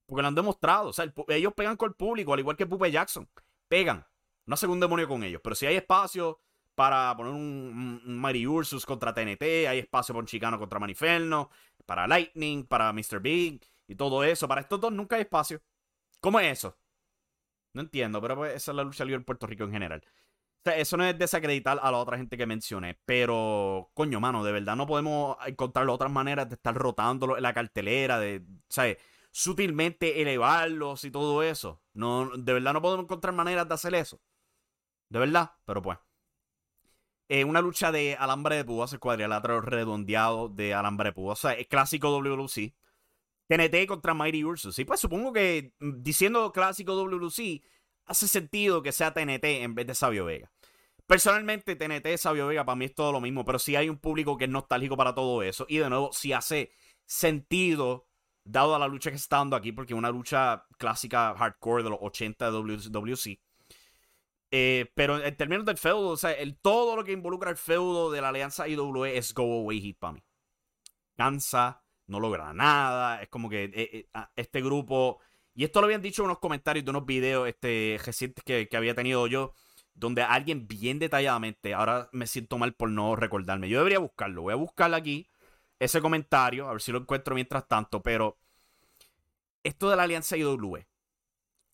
Porque 0.05 0.21
lo 0.21 0.27
han 0.27 0.35
demostrado. 0.35 0.89
O 0.89 0.93
sea, 0.93 1.13
ellos 1.29 1.53
pegan 1.55 1.77
con 1.77 1.91
el 1.91 1.95
público, 1.95 2.33
al 2.33 2.41
igual 2.41 2.57
que 2.57 2.67
Pupe 2.67 2.91
Jackson. 2.91 3.29
Pegan. 3.69 4.05
No 4.47 4.55
hace 4.55 4.67
un 4.67 4.81
demonio 4.81 5.07
con 5.07 5.23
ellos. 5.23 5.41
Pero 5.45 5.55
si 5.55 5.67
hay 5.67 5.77
espacio 5.77 6.41
para 6.75 7.17
poner 7.17 7.33
un, 7.33 8.21
Mighty 8.21 8.49
Ursus 8.49 8.85
contra 8.85 9.15
TNT, 9.15 9.43
hay 9.69 9.79
espacio 9.79 10.13
para 10.13 10.23
un 10.23 10.27
Chicano 10.27 10.59
contra 10.59 10.81
Maniferno, 10.81 11.51
para 11.87 12.09
Lightning, 12.09 12.65
para 12.65 12.93
Mr. 12.93 13.21
Big 13.21 13.65
y 13.87 13.95
todo 13.95 14.25
eso. 14.25 14.49
Para 14.49 14.63
estos 14.63 14.81
dos 14.81 14.93
nunca 14.93 15.15
hay 15.15 15.23
espacio. 15.23 15.63
¿Cómo 16.23 16.41
es 16.41 16.59
eso? 16.59 16.79
No 17.75 17.83
entiendo, 17.83 18.23
pero 18.23 18.37
pues 18.37 18.55
esa 18.55 18.73
es 18.73 18.77
la 18.77 18.85
lucha 18.85 19.05
libre 19.05 19.19
en 19.19 19.25
Puerto 19.25 19.47
Rico 19.47 19.65
en 19.65 19.73
general 19.73 20.03
eso 20.71 20.97
no 20.97 21.05
es 21.05 21.19
desacreditar 21.19 21.81
a 21.83 21.91
la 21.91 21.99
otra 21.99 22.17
gente 22.17 22.37
que 22.37 22.47
mencioné, 22.47 22.99
pero 23.05 23.91
coño, 23.95 24.21
mano, 24.21 24.45
de 24.45 24.53
verdad 24.53 24.77
no 24.77 24.87
podemos 24.87 25.37
encontrar 25.47 25.89
otras 25.89 26.11
maneras 26.11 26.49
de 26.49 26.55
estar 26.55 26.75
rotándolo 26.75 27.37
en 27.37 27.43
la 27.43 27.53
cartelera, 27.55 28.19
de, 28.21 28.45
¿sabes? 28.69 28.99
Sutilmente 29.33 30.23
elevarlos 30.23 31.05
y 31.05 31.11
todo 31.11 31.43
eso. 31.43 31.83
No, 31.95 32.31
de 32.37 32.53
verdad 32.53 32.75
no 32.75 32.83
podemos 32.83 33.05
encontrar 33.05 33.35
maneras 33.35 33.69
de 33.69 33.75
hacer 33.75 33.95
eso. 33.95 34.21
De 35.09 35.19
verdad, 35.19 35.53
pero 35.65 35.83
pues. 35.83 35.99
Eh, 37.29 37.45
una 37.45 37.63
lucha 37.63 37.91
de 37.93 38.15
alambre 38.17 38.57
de 38.57 38.65
púas, 38.65 38.93
el 38.93 39.01
cuadrilátero 39.01 39.63
redondeado 39.63 40.49
de 40.49 40.75
alambre 40.75 41.11
de 41.11 41.13
púas. 41.15 41.39
O 41.39 41.49
sea, 41.49 41.55
es 41.55 41.67
clásico 41.67 42.11
WLC. 42.11 42.75
TNT 43.49 43.87
contra 43.87 44.15
Mighty 44.15 44.45
Ursus. 44.45 44.75
Sí, 44.75 44.85
pues 44.85 45.01
supongo 45.01 45.33
que 45.33 45.75
mm, 45.79 46.03
diciendo 46.03 46.53
clásico 46.53 46.95
WC 46.95 47.63
hace 48.07 48.29
sentido 48.29 48.83
que 48.83 48.93
sea 48.93 49.13
TNT 49.13 49.45
en 49.45 49.75
vez 49.75 49.87
de 49.87 49.95
Sabio 49.95 50.25
Vega. 50.25 50.51
Personalmente, 51.07 51.77
TNT, 51.77 52.17
Sabio 52.17 52.47
Vega, 52.47 52.65
para 52.65 52.77
mí 52.77 52.87
es 52.87 52.95
todo 52.95 53.13
lo 53.13 53.21
mismo, 53.21 53.45
pero 53.45 53.59
sí 53.59 53.77
hay 53.77 53.89
un 53.89 53.99
público 53.99 54.39
que 54.39 54.45
es 54.45 54.51
nostálgico 54.51 54.97
para 54.97 55.15
todo 55.15 55.43
eso. 55.43 55.67
Y 55.69 55.79
de 55.79 55.91
nuevo, 55.91 56.11
sí 56.13 56.33
hace 56.33 56.73
sentido, 57.05 58.09
dado 58.45 58.75
a 58.75 58.79
la 58.79 58.89
lucha 58.89 59.11
que 59.11 59.17
está 59.17 59.37
dando 59.39 59.57
aquí, 59.57 59.73
porque 59.73 59.93
es 59.93 59.99
una 59.99 60.11
lucha 60.11 60.65
clásica 60.79 61.35
hardcore 61.37 61.85
de 61.85 61.91
los 61.91 61.99
80 62.01 62.51
de 62.51 62.79
WC. 62.91 63.41
Eh, 64.55 64.91
pero 64.95 65.23
en 65.23 65.37
términos 65.37 65.65
del 65.65 65.79
feudo, 65.79 66.11
o 66.11 66.17
sea, 66.17 66.37
todo 66.61 66.95
lo 66.95 67.05
que 67.05 67.13
involucra 67.13 67.51
el 67.51 67.57
feudo 67.57 68.11
de 68.11 68.21
la 68.21 68.29
alianza 68.29 68.69
IWE 68.69 69.17
es 69.17 69.33
go 69.33 69.61
away 69.61 69.81
hit 69.81 69.99
para 69.99 70.13
mí. 70.13 70.25
Cansa, 71.17 71.82
no 72.13 72.21
logra 72.21 72.53
nada, 72.53 73.23
es 73.23 73.29
como 73.29 73.49
que 73.49 73.65
eh, 73.65 73.73
eh, 73.75 74.07
este 74.37 74.63
grupo, 74.63 75.19
y 75.55 75.65
esto 75.65 75.81
lo 75.81 75.87
habían 75.87 76.03
dicho 76.03 76.23
en 76.23 76.27
unos 76.27 76.39
comentarios 76.39 76.85
de 76.85 76.91
unos 76.91 77.07
videos 77.07 77.49
este, 77.49 77.99
recientes 78.05 78.45
que, 78.45 78.69
que 78.69 78.77
había 78.77 78.95
tenido 78.95 79.27
yo, 79.27 79.55
donde 79.95 80.23
alguien 80.23 80.69
bien 80.69 80.99
detalladamente, 80.99 81.75
ahora 81.75 82.09
me 82.13 82.27
siento 82.27 82.59
mal 82.59 82.75
por 82.75 82.91
no 82.91 83.17
recordarme, 83.17 83.69
yo 83.69 83.79
debería 83.79 83.99
buscarlo, 83.99 84.43
voy 84.43 84.53
a 84.53 84.57
buscar 84.57 84.95
aquí 84.95 85.29
ese 85.81 86.01
comentario, 86.01 86.69
a 86.69 86.73
ver 86.73 86.81
si 86.81 86.93
lo 86.93 86.99
encuentro 86.99 87.35
mientras 87.35 87.67
tanto, 87.67 88.03
pero 88.03 88.39
esto 89.65 89.91
de 89.91 89.97
la 89.97 90.05
alianza 90.05 90.37
IWE, 90.37 90.87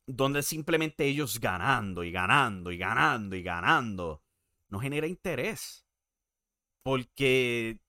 donde 0.06 0.42
simplemente 0.42 1.04
ellos 1.04 1.38
ganando 1.38 2.02
y 2.02 2.10
ganando 2.10 2.72
y 2.72 2.78
ganando 2.78 3.36
y 3.36 3.42
ganando, 3.42 4.22
no 4.68 4.80
genera 4.80 5.06
interés. 5.06 5.84
Porque, 6.82 7.80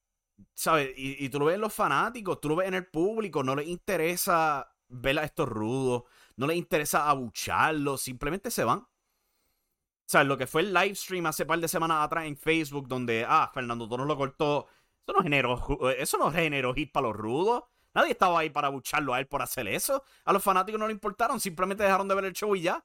¿sabes? 0.54 0.92
Y, 0.96 1.30
tú 1.30 1.40
lo 1.40 1.46
ves 1.46 1.56
en 1.56 1.62
los 1.62 1.74
fanáticos, 1.74 2.40
tú 2.42 2.50
lo 2.50 2.56
ves 2.58 2.68
en 2.68 2.74
el 2.76 2.88
público, 2.88 3.44
no 3.44 3.56
les 3.56 3.68
interesa 3.68 4.74
ver 4.88 5.20
a 5.20 5.24
estos 5.24 5.48
rudos, 5.48 6.04
no 6.36 6.48
les 6.48 6.58
interesa 6.58 7.10
abucharlos, 7.10 8.02
simplemente 8.02 8.52
se 8.52 8.64
van. 8.64 8.80
O 8.80 10.12
sea, 10.12 10.24
lo 10.24 10.38
que 10.38 10.48
fue 10.48 10.62
el 10.62 10.74
live 10.74 10.96
stream 10.96 11.26
hace 11.28 11.46
par 11.46 11.60
de 11.60 11.68
semanas 11.68 12.04
atrás 12.04 12.26
en 12.26 12.36
Facebook, 12.36 12.88
donde, 12.88 13.26
ah, 13.28 13.50
Fernando 13.54 13.88
Tonos 13.88 14.08
lo 14.08 14.18
cortó. 14.18 14.68
Eso 15.04 15.14
no 15.16 15.24
generó, 15.24 15.90
eso 15.92 16.18
no 16.18 16.32
generó 16.32 16.74
hit 16.74 16.92
para 16.92 17.08
los 17.08 17.16
rudos. 17.16 17.64
Nadie 17.94 18.12
estaba 18.12 18.40
ahí 18.40 18.50
para 18.50 18.70
bucharlo 18.70 19.14
a 19.14 19.20
él 19.20 19.28
por 19.28 19.42
hacer 19.42 19.68
eso. 19.68 20.04
A 20.26 20.34
los 20.34 20.44
fanáticos 20.44 20.80
no 20.80 20.88
le 20.88 20.94
importaron, 20.94 21.40
simplemente 21.40 21.84
dejaron 21.84 22.08
de 22.08 22.16
ver 22.16 22.26
el 22.26 22.34
show 22.34 22.56
y 22.56 22.62
ya. 22.62 22.84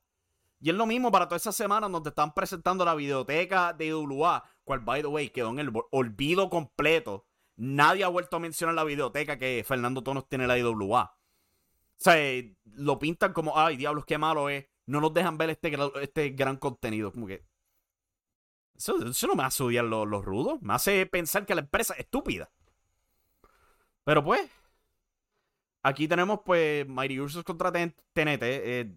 Y 0.61 0.71
es 0.71 0.77
lo 0.77 0.87
mismo 0.87 1.13
para 1.13 1.27
toda 1.27 1.37
esa 1.37 1.53
semana 1.53 1.89
donde 1.89 2.09
están 2.09 2.33
presentando 2.33 2.85
la 2.85 2.95
videoteca 2.95 3.73
de 3.73 3.87
IWA, 3.87 4.45
cual, 4.65 4.81
by 4.81 5.03
the 5.03 5.09
way, 5.09 5.29
quedó 5.29 5.51
en 5.51 5.59
el 5.59 5.73
olvido 5.91 6.49
completo. 6.49 7.27
Nadie 7.57 8.05
ha 8.05 8.09
vuelto 8.09 8.37
a 8.37 8.41
mencionar 8.41 8.75
la 8.75 8.85
videoteca 8.85 9.39
que 9.39 9.65
Fernando 9.67 10.03
Tonos 10.03 10.29
tiene 10.29 10.47
la 10.47 10.59
IWA. 10.59 11.05
O 11.05 11.17
sea, 11.97 12.19
eh, 12.19 12.57
lo 12.65 12.99
pintan 12.99 13.33
como, 13.33 13.59
ay, 13.59 13.77
diablos, 13.77 14.05
qué 14.05 14.19
malo 14.19 14.49
es. 14.49 14.67
No 14.87 15.01
nos 15.01 15.15
dejan 15.15 15.39
ver 15.39 15.51
este, 15.51 15.77
este 16.03 16.31
gran 16.31 16.57
contenido. 16.57 17.13
Como 17.13 17.27
que. 17.27 17.45
Eso, 18.75 18.97
no 18.99 19.35
me 19.35 19.45
hace 19.45 19.63
odiar 19.63 19.85
los, 19.85 20.07
los 20.07 20.25
rudos. 20.25 20.61
Me 20.63 20.75
hace 20.75 21.07
pensar 21.07 21.47
que 21.47 21.55
la 21.55 21.61
empresa 21.63 21.95
es 21.95 22.01
estúpida. 22.01 22.51
Pero 24.05 24.23
pues, 24.23 24.51
Aquí 25.85 26.09
tenemos, 26.09 26.41
pues, 26.47 26.89
Mighty 26.89 27.21
Ursus 27.21 27.45
contra 27.45 27.71
TNT. 27.71 28.43
Eh, 28.43 28.91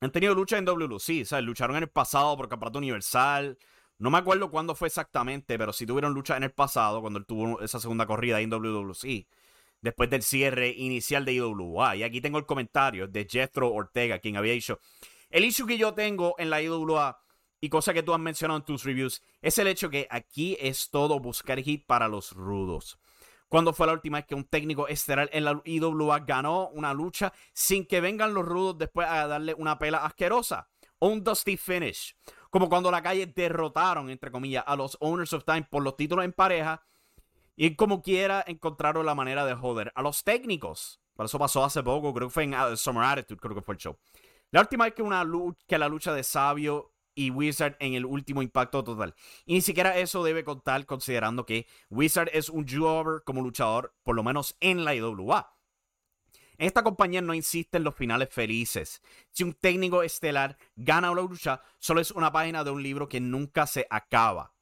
han 0.00 0.12
tenido 0.12 0.32
lucha 0.32 0.56
en 0.56 0.64
WLC, 0.64 1.24
sea, 1.24 1.40
Lucharon 1.40 1.76
en 1.76 1.82
el 1.82 1.88
pasado 1.88 2.36
por 2.36 2.48
Campeonato 2.48 2.78
Universal. 2.78 3.58
No 3.98 4.10
me 4.10 4.18
acuerdo 4.18 4.50
cuándo 4.50 4.74
fue 4.74 4.88
exactamente, 4.88 5.58
pero 5.58 5.72
sí 5.72 5.84
tuvieron 5.84 6.14
lucha 6.14 6.36
en 6.36 6.44
el 6.44 6.52
pasado, 6.52 7.00
cuando 7.00 7.18
él 7.18 7.26
tuvo 7.26 7.60
esa 7.60 7.80
segunda 7.80 8.06
corrida 8.06 8.40
en 8.40 8.50
WWC. 8.50 9.26
Después 9.80 10.10
del 10.10 10.22
cierre 10.22 10.70
inicial 10.70 11.24
de 11.24 11.34
IWA. 11.34 11.96
Y 11.96 12.02
aquí 12.02 12.20
tengo 12.20 12.38
el 12.38 12.46
comentario 12.46 13.06
de 13.08 13.26
Jethro 13.28 13.72
Ortega, 13.72 14.18
quien 14.18 14.36
había 14.36 14.52
dicho: 14.52 14.78
El 15.30 15.44
issue 15.44 15.66
que 15.66 15.78
yo 15.78 15.94
tengo 15.94 16.34
en 16.38 16.50
la 16.50 16.62
IWA, 16.62 17.20
y 17.60 17.68
cosa 17.68 17.92
que 17.92 18.02
tú 18.02 18.14
has 18.14 18.20
mencionado 18.20 18.58
en 18.58 18.64
tus 18.64 18.84
reviews, 18.84 19.22
es 19.42 19.58
el 19.58 19.66
hecho 19.66 19.90
que 19.90 20.06
aquí 20.10 20.56
es 20.60 20.90
todo 20.90 21.18
buscar 21.20 21.60
hit 21.60 21.86
para 21.86 22.08
los 22.08 22.32
rudos 22.32 22.98
cuando 23.48 23.72
fue 23.72 23.86
la 23.86 23.94
última 23.94 24.18
vez 24.18 24.26
que 24.26 24.34
un 24.34 24.44
técnico 24.44 24.88
estelar 24.88 25.28
en 25.32 25.44
la 25.44 25.60
IWA 25.64 26.20
ganó 26.20 26.68
una 26.68 26.92
lucha 26.92 27.32
sin 27.52 27.86
que 27.86 28.00
vengan 28.00 28.34
los 28.34 28.44
rudos 28.44 28.78
después 28.78 29.08
a 29.08 29.26
darle 29.26 29.54
una 29.54 29.78
pela 29.78 30.04
asquerosa. 30.04 30.68
O 31.00 31.08
un 31.08 31.22
dusty 31.22 31.56
finish. 31.56 32.14
Como 32.50 32.68
cuando 32.68 32.90
la 32.90 33.02
calle 33.02 33.26
derrotaron, 33.26 34.10
entre 34.10 34.30
comillas, 34.30 34.64
a 34.66 34.76
los 34.76 34.96
Owners 35.00 35.32
of 35.32 35.44
Time 35.44 35.66
por 35.70 35.82
los 35.82 35.96
títulos 35.96 36.24
en 36.24 36.32
pareja. 36.32 36.82
Y 37.56 37.74
como 37.74 38.02
quiera 38.02 38.44
encontraron 38.46 39.04
la 39.04 39.14
manera 39.14 39.44
de 39.44 39.54
joder 39.54 39.92
a 39.94 40.02
los 40.02 40.24
técnicos. 40.24 41.00
Por 41.14 41.26
eso 41.26 41.38
pasó 41.38 41.64
hace 41.64 41.82
poco, 41.82 42.14
creo 42.14 42.28
que 42.28 42.32
fue 42.32 42.44
en 42.44 42.54
uh, 42.54 42.76
Summer 42.76 43.04
Attitude, 43.04 43.40
creo 43.40 43.54
que 43.56 43.62
fue 43.62 43.74
el 43.74 43.80
show. 43.80 43.98
La 44.50 44.60
última 44.60 44.84
vez 44.84 44.94
que, 44.94 45.02
una 45.02 45.26
que 45.66 45.76
la 45.76 45.88
lucha 45.88 46.14
de 46.14 46.22
Sabio 46.22 46.92
y 47.14 47.30
Wizard 47.30 47.76
en 47.80 47.94
el 47.94 48.06
último 48.06 48.42
impacto 48.42 48.84
total. 48.84 49.14
Y 49.44 49.54
ni 49.54 49.60
siquiera 49.60 49.98
eso 49.98 50.22
debe 50.22 50.44
contar 50.44 50.86
considerando 50.86 51.44
que 51.44 51.66
Wizard 51.90 52.30
es 52.32 52.48
un 52.48 52.66
jobber 52.68 53.24
como 53.24 53.42
luchador, 53.42 53.92
por 54.04 54.14
lo 54.14 54.22
menos 54.22 54.56
en 54.60 54.84
la 54.84 54.94
IWA. 54.94 55.57
Esta 56.58 56.82
compañía 56.82 57.20
no 57.20 57.34
insiste 57.34 57.78
en 57.78 57.84
los 57.84 57.94
finales 57.94 58.28
felices. 58.30 59.00
Si 59.30 59.44
un 59.44 59.54
técnico 59.54 60.02
estelar 60.02 60.58
gana 60.74 61.12
una 61.12 61.22
lucha, 61.22 61.62
solo 61.78 62.00
es 62.00 62.10
una 62.10 62.32
página 62.32 62.64
de 62.64 62.70
un 62.70 62.82
libro 62.82 63.08
que 63.08 63.20
nunca 63.20 63.66
se 63.66 63.86
acaba. 63.90 64.52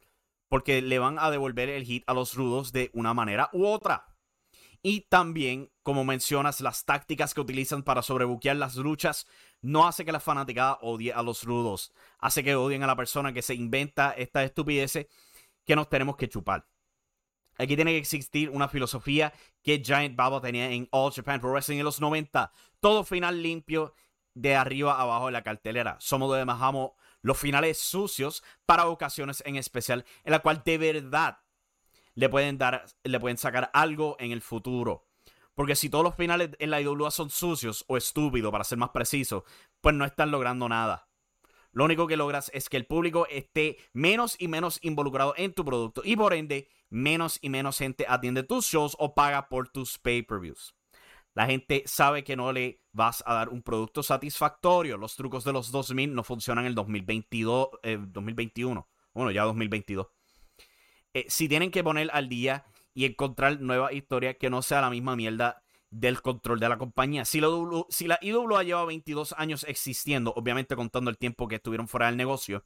Porque 0.48 0.82
le 0.82 0.98
van 0.98 1.18
a 1.18 1.30
devolver 1.30 1.70
el 1.70 1.84
hit 1.84 2.04
a 2.06 2.14
los 2.14 2.34
rudos 2.34 2.70
de 2.72 2.90
una 2.92 3.14
manera 3.14 3.48
u 3.52 3.66
otra. 3.66 4.06
Y 4.82 5.00
también, 5.08 5.72
como 5.82 6.04
mencionas, 6.04 6.60
las 6.60 6.84
tácticas 6.84 7.34
que 7.34 7.40
utilizan 7.40 7.82
para 7.82 8.02
sobrebuquear 8.02 8.56
las 8.56 8.76
luchas 8.76 9.26
no 9.60 9.88
hace 9.88 10.04
que 10.04 10.12
la 10.12 10.20
fanaticada 10.20 10.78
odie 10.82 11.12
a 11.12 11.22
los 11.22 11.44
rudos. 11.44 11.92
Hace 12.18 12.44
que 12.44 12.54
odien 12.54 12.82
a 12.82 12.86
la 12.86 12.94
persona 12.94 13.32
que 13.32 13.42
se 13.42 13.54
inventa 13.54 14.12
estas 14.12 14.44
estupideces 14.44 15.06
que 15.64 15.74
nos 15.74 15.88
tenemos 15.88 16.16
que 16.16 16.28
chupar. 16.28 16.66
Aquí 17.58 17.76
tiene 17.76 17.92
que 17.92 17.98
existir 17.98 18.50
una 18.50 18.68
filosofía 18.68 19.32
que 19.62 19.82
Giant 19.84 20.16
Baba 20.16 20.40
tenía 20.40 20.70
en 20.70 20.88
All 20.90 21.12
Japan 21.12 21.40
Pro 21.40 21.50
Wrestling 21.50 21.78
en 21.78 21.84
los 21.84 22.00
90. 22.00 22.52
Todo 22.80 23.04
final 23.04 23.42
limpio 23.42 23.94
de 24.34 24.54
arriba 24.54 24.94
a 24.94 25.02
abajo 25.02 25.26
de 25.26 25.32
la 25.32 25.42
cartelera. 25.42 25.96
Somos 25.98 26.36
de 26.36 26.44
Mahamo 26.44 26.96
los 27.22 27.38
finales 27.38 27.78
sucios 27.78 28.44
para 28.66 28.86
ocasiones 28.86 29.42
en 29.46 29.56
especial 29.56 30.04
en 30.24 30.32
la 30.32 30.40
cual 30.40 30.62
de 30.64 30.78
verdad 30.78 31.38
le 32.14 32.28
pueden 32.28 32.58
dar, 32.58 32.84
le 33.02 33.20
pueden 33.20 33.38
sacar 33.38 33.70
algo 33.72 34.16
en 34.18 34.32
el 34.32 34.42
futuro. 34.42 35.06
Porque 35.54 35.74
si 35.74 35.88
todos 35.88 36.04
los 36.04 36.14
finales 36.14 36.50
en 36.58 36.70
la 36.70 36.80
IWA 36.82 37.10
son 37.10 37.30
sucios 37.30 37.84
o 37.88 37.96
estúpidos, 37.96 38.52
para 38.52 38.62
ser 38.62 38.76
más 38.76 38.90
preciso, 38.90 39.44
pues 39.80 39.94
no 39.94 40.04
están 40.04 40.30
logrando 40.30 40.68
nada. 40.68 41.05
Lo 41.76 41.84
único 41.84 42.06
que 42.06 42.16
logras 42.16 42.50
es 42.54 42.70
que 42.70 42.78
el 42.78 42.86
público 42.86 43.26
esté 43.28 43.76
menos 43.92 44.36
y 44.38 44.48
menos 44.48 44.78
involucrado 44.80 45.34
en 45.36 45.52
tu 45.52 45.62
producto 45.62 46.00
y 46.02 46.16
por 46.16 46.32
ende 46.32 46.70
menos 46.88 47.38
y 47.42 47.50
menos 47.50 47.76
gente 47.76 48.06
atiende 48.08 48.44
tus 48.44 48.64
shows 48.64 48.96
o 48.98 49.14
paga 49.14 49.50
por 49.50 49.68
tus 49.68 49.98
pay-per-views. 49.98 50.74
La 51.34 51.44
gente 51.44 51.82
sabe 51.84 52.24
que 52.24 52.34
no 52.34 52.50
le 52.50 52.80
vas 52.92 53.22
a 53.26 53.34
dar 53.34 53.50
un 53.50 53.62
producto 53.62 54.02
satisfactorio. 54.02 54.96
Los 54.96 55.16
trucos 55.16 55.44
de 55.44 55.52
los 55.52 55.70
2000 55.70 56.14
no 56.14 56.24
funcionan 56.24 56.64
en 56.64 56.68
el 56.68 56.74
2022, 56.74 57.68
2021. 58.08 58.80
Eh, 58.80 58.98
bueno, 59.12 59.30
ya 59.30 59.44
2022. 59.44 60.06
Eh, 61.12 61.26
si 61.28 61.46
tienen 61.46 61.70
que 61.70 61.84
poner 61.84 62.08
al 62.10 62.30
día 62.30 62.64
y 62.94 63.04
encontrar 63.04 63.60
nuevas 63.60 63.92
historias 63.92 64.36
que 64.40 64.48
no 64.48 64.62
sea 64.62 64.80
la 64.80 64.88
misma 64.88 65.14
mierda 65.14 65.62
del 65.90 66.20
control 66.22 66.60
de 66.60 66.68
la 66.68 66.78
compañía. 66.78 67.24
Si, 67.24 67.40
si 67.88 68.06
la 68.06 68.18
IWA 68.20 68.62
lleva 68.62 68.84
22 68.84 69.34
años 69.38 69.64
existiendo, 69.68 70.32
obviamente 70.36 70.76
contando 70.76 71.10
el 71.10 71.18
tiempo 71.18 71.48
que 71.48 71.56
estuvieron 71.56 71.88
fuera 71.88 72.06
del 72.06 72.16
negocio, 72.16 72.64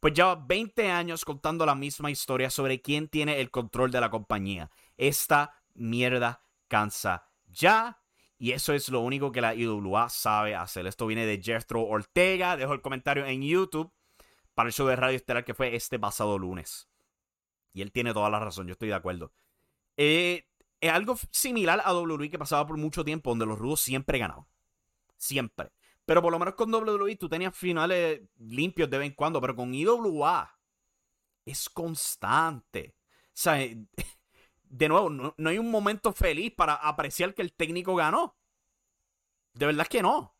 pues 0.00 0.14
lleva 0.14 0.34
20 0.34 0.90
años 0.90 1.24
contando 1.24 1.64
la 1.64 1.74
misma 1.74 2.10
historia 2.10 2.50
sobre 2.50 2.80
quién 2.82 3.08
tiene 3.08 3.40
el 3.40 3.50
control 3.50 3.90
de 3.90 4.00
la 4.00 4.10
compañía. 4.10 4.70
Esta 4.96 5.54
mierda 5.74 6.42
cansa 6.68 7.28
ya. 7.46 8.00
Y 8.38 8.52
eso 8.52 8.74
es 8.74 8.90
lo 8.90 9.00
único 9.00 9.32
que 9.32 9.40
la 9.40 9.54
IWA 9.54 10.10
sabe 10.10 10.54
hacer. 10.54 10.86
Esto 10.86 11.06
viene 11.06 11.24
de 11.24 11.40
Jethro 11.42 11.82
Ortega. 11.84 12.56
Dejo 12.56 12.74
el 12.74 12.82
comentario 12.82 13.24
en 13.24 13.42
YouTube 13.42 13.90
para 14.54 14.68
el 14.68 14.74
show 14.74 14.86
de 14.86 14.96
Radio 14.96 15.16
Estelar 15.16 15.44
que 15.44 15.54
fue 15.54 15.74
este 15.74 15.98
pasado 15.98 16.38
lunes. 16.38 16.88
Y 17.72 17.82
él 17.82 17.92
tiene 17.92 18.12
toda 18.12 18.28
la 18.30 18.40
razón, 18.40 18.66
yo 18.66 18.72
estoy 18.72 18.88
de 18.88 18.94
acuerdo. 18.94 19.32
Eh, 19.96 20.46
es 20.80 20.92
algo 20.92 21.16
similar 21.30 21.82
a 21.84 21.94
WWE 21.94 22.30
que 22.30 22.38
pasaba 22.38 22.66
por 22.66 22.76
mucho 22.76 23.04
tiempo, 23.04 23.30
donde 23.30 23.46
los 23.46 23.58
rudos 23.58 23.80
siempre 23.80 24.18
ganaban. 24.18 24.46
Siempre. 25.16 25.72
Pero 26.04 26.22
por 26.22 26.32
lo 26.32 26.38
menos 26.38 26.54
con 26.54 26.72
WWE 26.72 27.16
tú 27.16 27.28
tenías 27.28 27.56
finales 27.56 28.20
limpios 28.38 28.88
de 28.88 28.98
vez 28.98 29.08
en 29.08 29.14
cuando, 29.14 29.40
pero 29.40 29.56
con 29.56 29.74
IWA 29.74 30.56
es 31.44 31.68
constante. 31.68 32.94
O 33.28 33.30
sea, 33.32 33.56
de 34.64 34.88
nuevo, 34.88 35.10
no, 35.10 35.34
hay 35.48 35.58
un 35.58 35.70
momento 35.70 36.12
feliz 36.12 36.52
para 36.54 36.74
apreciar 36.74 37.34
que 37.34 37.42
el 37.42 37.52
técnico 37.52 37.94
ganó. 37.94 38.36
De 39.54 39.66
verdad 39.66 39.86
que 39.86 40.02
no. 40.02 40.34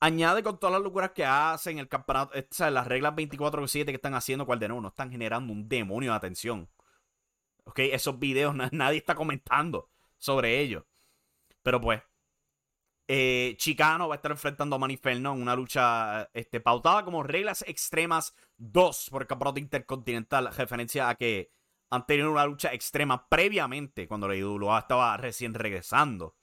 Añade 0.00 0.42
con 0.42 0.58
todas 0.58 0.74
las 0.74 0.82
locuras 0.82 1.12
que 1.12 1.24
hacen, 1.24 1.78
el 1.78 1.88
campeonato, 1.88 2.38
o 2.38 2.42
sea, 2.50 2.70
las 2.70 2.86
reglas 2.86 3.14
24-7 3.14 3.86
que 3.86 3.92
están 3.92 4.14
haciendo, 4.14 4.44
cual 4.44 4.58
de 4.58 4.68
nuevo, 4.68 4.82
no 4.82 4.88
están 4.88 5.10
generando 5.10 5.52
un 5.52 5.68
demonio 5.68 6.10
de 6.10 6.16
atención. 6.16 6.68
¿Ok? 7.66 7.80
Esos 7.80 8.18
videos 8.18 8.54
nadie 8.72 8.98
está 8.98 9.14
comentando 9.14 9.90
sobre 10.18 10.60
ellos. 10.60 10.84
Pero 11.62 11.80
pues, 11.80 12.02
eh, 13.08 13.54
Chicano 13.58 14.08
va 14.08 14.14
a 14.14 14.16
estar 14.16 14.30
enfrentando 14.30 14.76
a 14.76 14.78
Maniferno 14.78 15.34
en 15.34 15.42
una 15.42 15.54
lucha 15.54 16.28
este, 16.32 16.60
pautada 16.60 17.04
como 17.04 17.22
reglas 17.22 17.62
extremas 17.66 18.34
2 18.56 19.08
por 19.10 19.22
el 19.22 19.28
campeonato 19.28 19.60
intercontinental, 19.60 20.52
referencia 20.54 21.08
a 21.08 21.14
que 21.14 21.50
han 21.90 22.06
tenido 22.06 22.32
una 22.32 22.46
lucha 22.46 22.72
extrema 22.72 23.28
previamente 23.28 24.08
cuando 24.08 24.26
la 24.26 24.34
IWA 24.36 24.80
estaba 24.80 25.16
recién 25.16 25.54
regresando 25.54 26.36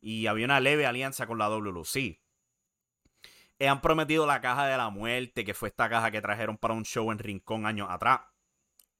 y 0.00 0.26
había 0.26 0.46
una 0.46 0.60
leve 0.60 0.86
alianza 0.86 1.26
con 1.26 1.38
la 1.38 1.48
WLC. 1.48 2.20
Eh, 3.58 3.68
han 3.68 3.80
prometido 3.80 4.26
la 4.26 4.40
caja 4.40 4.66
de 4.66 4.76
la 4.76 4.90
muerte, 4.90 5.44
que 5.44 5.54
fue 5.54 5.68
esta 5.68 5.88
caja 5.88 6.10
que 6.10 6.20
trajeron 6.20 6.58
para 6.58 6.74
un 6.74 6.84
show 6.84 7.12
en 7.12 7.20
Rincón 7.20 7.64
años 7.64 7.88
atrás. 7.88 8.22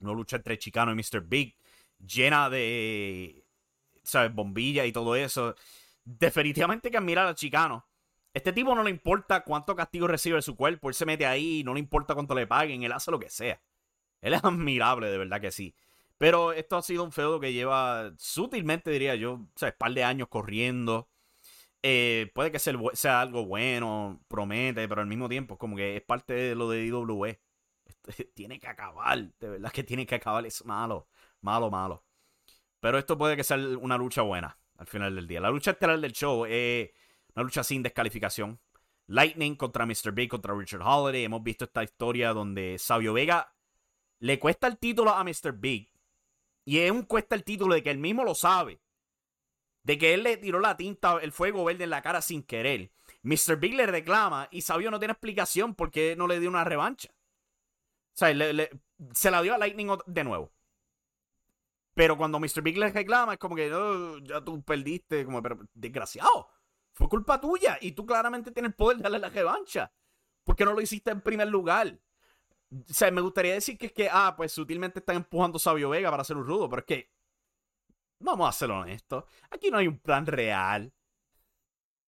Una 0.02 0.12
lucha 0.12 0.36
entre 0.36 0.58
Chicano 0.58 0.92
y 0.92 0.96
Mr. 0.96 1.22
Big, 1.22 1.56
llena 1.98 2.50
de, 2.50 3.44
¿sabes? 4.02 4.34
Bombilla 4.34 4.84
y 4.84 4.92
todo 4.92 5.16
eso 5.16 5.54
definitivamente 6.04 6.90
que 6.90 6.96
admirar 6.96 7.26
a 7.26 7.34
Chicano. 7.34 7.86
Este 8.34 8.52
tipo 8.52 8.74
no 8.74 8.82
le 8.82 8.90
importa 8.90 9.44
cuánto 9.44 9.76
castigo 9.76 10.06
recibe 10.06 10.36
de 10.36 10.42
su 10.42 10.56
cuerpo, 10.56 10.88
él 10.88 10.94
se 10.94 11.04
mete 11.06 11.26
ahí, 11.26 11.62
no 11.64 11.74
le 11.74 11.80
importa 11.80 12.14
cuánto 12.14 12.34
le 12.34 12.46
paguen, 12.46 12.82
él 12.82 12.92
hace 12.92 13.10
lo 13.10 13.18
que 13.18 13.28
sea. 13.28 13.60
Él 14.20 14.34
es 14.34 14.44
admirable, 14.44 15.10
de 15.10 15.18
verdad 15.18 15.40
que 15.40 15.50
sí. 15.50 15.74
Pero 16.18 16.52
esto 16.52 16.76
ha 16.76 16.82
sido 16.82 17.04
un 17.04 17.12
feudo 17.12 17.40
que 17.40 17.52
lleva 17.52 18.12
sutilmente, 18.16 18.90
diría 18.90 19.16
yo, 19.16 19.34
un 19.34 19.50
par 19.76 19.92
de 19.92 20.04
años 20.04 20.28
corriendo. 20.28 21.08
Eh, 21.82 22.30
puede 22.34 22.52
que 22.52 22.60
sea, 22.60 22.74
sea, 22.94 23.20
algo 23.20 23.44
bueno, 23.44 24.20
promete, 24.28 24.88
pero 24.88 25.00
al 25.00 25.08
mismo 25.08 25.28
tiempo, 25.28 25.58
como 25.58 25.76
que 25.76 25.96
es 25.96 26.02
parte 26.02 26.32
de 26.32 26.54
lo 26.54 26.70
de 26.70 26.86
IWE. 26.86 27.40
tiene 28.34 28.58
que 28.58 28.68
acabar, 28.68 29.32
de 29.38 29.48
verdad 29.48 29.72
que 29.72 29.84
tiene 29.84 30.06
que 30.06 30.14
acabar, 30.14 30.44
es 30.46 30.64
malo, 30.64 31.08
malo, 31.40 31.70
malo. 31.70 32.04
Pero 32.80 32.98
esto 32.98 33.16
puede 33.16 33.36
que 33.36 33.44
sea 33.44 33.56
una 33.56 33.96
lucha 33.96 34.22
buena 34.22 34.58
al 34.76 34.86
final 34.86 35.14
del 35.14 35.28
día. 35.28 35.40
La 35.40 35.50
lucha 35.50 35.70
estelar 35.72 36.00
del 36.00 36.12
show 36.12 36.44
es 36.46 36.90
una 37.34 37.44
lucha 37.44 37.62
sin 37.62 37.82
descalificación. 37.82 38.60
Lightning 39.06 39.56
contra 39.56 39.86
Mr. 39.86 40.12
Big 40.12 40.28
contra 40.28 40.54
Richard 40.54 40.82
Holiday. 40.82 41.24
Hemos 41.24 41.42
visto 41.42 41.64
esta 41.64 41.84
historia 41.84 42.32
donde 42.32 42.78
Sabio 42.78 43.12
Vega 43.12 43.54
le 44.18 44.38
cuesta 44.38 44.66
el 44.66 44.78
título 44.78 45.10
a 45.10 45.22
Mr. 45.22 45.52
Big. 45.52 45.92
Y 46.64 46.78
es 46.78 46.90
un 46.90 47.02
cuesta 47.02 47.34
el 47.34 47.44
título 47.44 47.74
de 47.74 47.82
que 47.82 47.90
él 47.90 47.98
mismo 47.98 48.24
lo 48.24 48.34
sabe. 48.34 48.80
De 49.82 49.98
que 49.98 50.14
él 50.14 50.22
le 50.22 50.36
tiró 50.36 50.60
la 50.60 50.76
tinta, 50.76 51.18
el 51.20 51.32
fuego 51.32 51.64
verde 51.64 51.84
en 51.84 51.90
la 51.90 52.02
cara 52.02 52.22
sin 52.22 52.42
querer. 52.42 52.92
Mr. 53.22 53.56
Big 53.58 53.74
le 53.74 53.86
reclama 53.86 54.48
y 54.50 54.62
Sabio 54.62 54.90
no 54.90 54.98
tiene 54.98 55.12
explicación 55.12 55.74
por 55.74 55.90
qué 55.90 56.14
no 56.16 56.26
le 56.26 56.40
dio 56.40 56.48
una 56.48 56.64
revancha. 56.64 57.10
Sea, 58.12 58.34
se 59.14 59.30
la 59.30 59.42
dio 59.42 59.54
a 59.54 59.58
Lightning 59.58 59.88
de 60.06 60.24
nuevo. 60.24 60.52
Pero 61.94 62.16
cuando 62.16 62.40
Mr. 62.40 62.62
Big 62.62 62.78
le 62.78 62.90
reclama, 62.90 63.34
es 63.34 63.38
como 63.38 63.54
que 63.54 63.72
oh, 63.72 64.18
ya 64.18 64.42
tú 64.42 64.62
perdiste, 64.62 65.24
como, 65.24 65.42
pero 65.42 65.58
desgraciado, 65.74 66.48
fue 66.92 67.08
culpa 67.08 67.40
tuya 67.40 67.78
y 67.80 67.92
tú 67.92 68.06
claramente 68.06 68.50
tienes 68.50 68.70
el 68.70 68.74
poder 68.74 68.98
de 68.98 69.02
darle 69.04 69.18
la 69.18 69.28
revancha. 69.28 69.92
¿Por 70.44 70.56
qué 70.56 70.64
no 70.64 70.72
lo 70.72 70.80
hiciste 70.80 71.10
en 71.10 71.20
primer 71.20 71.48
lugar? 71.48 71.98
O 72.70 72.92
sea, 72.92 73.10
me 73.10 73.20
gustaría 73.20 73.54
decir 73.54 73.76
que 73.76 73.86
es 73.86 73.92
que, 73.92 74.08
ah, 74.10 74.34
pues 74.36 74.52
sutilmente 74.52 75.00
están 75.00 75.16
empujando 75.16 75.56
a 75.56 75.60
Sabio 75.60 75.90
Vega 75.90 76.10
para 76.10 76.22
hacer 76.22 76.36
un 76.36 76.46
rudo, 76.46 76.68
pero 76.70 76.80
es 76.80 76.86
que, 76.86 77.10
vamos 78.18 78.48
a 78.48 78.52
ser 78.52 78.70
honestos, 78.70 79.24
aquí 79.50 79.70
no 79.70 79.76
hay 79.78 79.88
un 79.88 79.98
plan 79.98 80.26
real. 80.26 80.92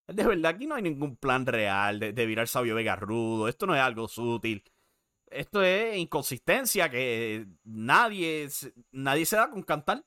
De 0.07 0.23
verdad, 0.23 0.51
aquí 0.51 0.67
no 0.67 0.75
hay 0.75 0.83
ningún 0.83 1.15
plan 1.17 1.45
real 1.45 1.99
de, 1.99 2.13
de 2.13 2.25
virar 2.25 2.47
Sabio 2.47 2.75
Vega 2.75 2.95
rudo. 2.95 3.47
Esto 3.47 3.65
no 3.65 3.75
es 3.75 3.81
algo 3.81 4.07
sutil 4.07 4.63
esto 5.27 5.63
es 5.63 5.97
inconsistencia 5.97 6.89
que 6.89 7.47
nadie, 7.63 8.49
nadie 8.91 9.25
se 9.25 9.35
da 9.35 9.49
con 9.49 9.63
cantar. 9.63 10.05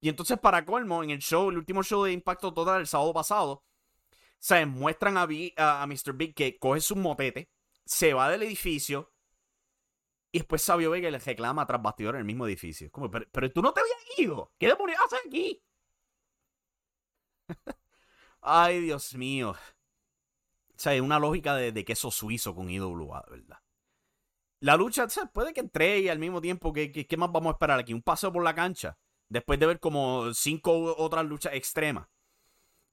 Y 0.00 0.08
entonces, 0.08 0.38
para 0.38 0.64
colmo, 0.64 1.02
en 1.02 1.10
el 1.10 1.18
show, 1.20 1.50
el 1.50 1.58
último 1.58 1.82
show 1.82 2.04
de 2.04 2.12
Impacto 2.12 2.54
Total, 2.54 2.80
el 2.80 2.86
sábado 2.86 3.12
pasado, 3.12 3.64
se 4.38 4.64
muestran 4.66 5.16
a, 5.18 5.28
a, 5.56 5.86
Mr. 5.86 6.14
Big 6.14 6.34
que 6.34 6.58
coge 6.58 6.80
su 6.80 6.96
motete, 6.96 7.50
se 7.84 8.14
va 8.14 8.30
del 8.30 8.42
edificio 8.42 9.12
y 10.32 10.38
después 10.38 10.62
Sabio 10.62 10.90
Vega 10.90 11.10
le 11.10 11.18
reclama 11.18 11.66
tras 11.66 11.82
bastidor 11.82 12.14
en 12.14 12.20
el 12.20 12.24
mismo 12.24 12.46
edificio. 12.46 12.90
Como, 12.90 13.10
pero, 13.10 13.26
pero 13.32 13.52
tú 13.52 13.62
no 13.62 13.72
te 13.72 13.80
habías 13.80 14.18
ido. 14.18 14.52
¿Qué 14.58 14.68
demonios 14.68 15.00
haces 15.04 15.20
aquí? 15.26 15.62
Ay, 18.40 18.80
Dios 18.80 19.14
mío. 19.14 19.54
Sea, 20.80 20.94
es 20.94 21.02
una 21.02 21.18
lógica 21.18 21.56
de, 21.56 21.84
queso 21.84 22.10
suizo 22.10 22.54
con 22.54 22.70
IWA, 22.70 23.22
de 23.26 23.30
verdad. 23.36 23.58
La 24.60 24.76
lucha, 24.76 25.04
o 25.04 25.10
sea, 25.10 25.26
puede 25.26 25.52
que 25.52 25.60
entre 25.60 25.98
y 25.98 26.08
al 26.08 26.18
mismo 26.18 26.40
tiempo, 26.40 26.72
¿qué, 26.72 26.90
¿qué, 26.90 27.16
más 27.18 27.30
vamos 27.30 27.50
a 27.50 27.52
esperar 27.52 27.78
aquí? 27.78 27.92
Un 27.92 28.00
paseo 28.00 28.32
por 28.32 28.42
la 28.42 28.54
cancha. 28.54 28.96
Después 29.28 29.60
de 29.60 29.66
ver 29.66 29.78
como 29.78 30.32
cinco 30.32 30.96
otras 30.96 31.26
luchas 31.26 31.52
extremas. 31.52 32.08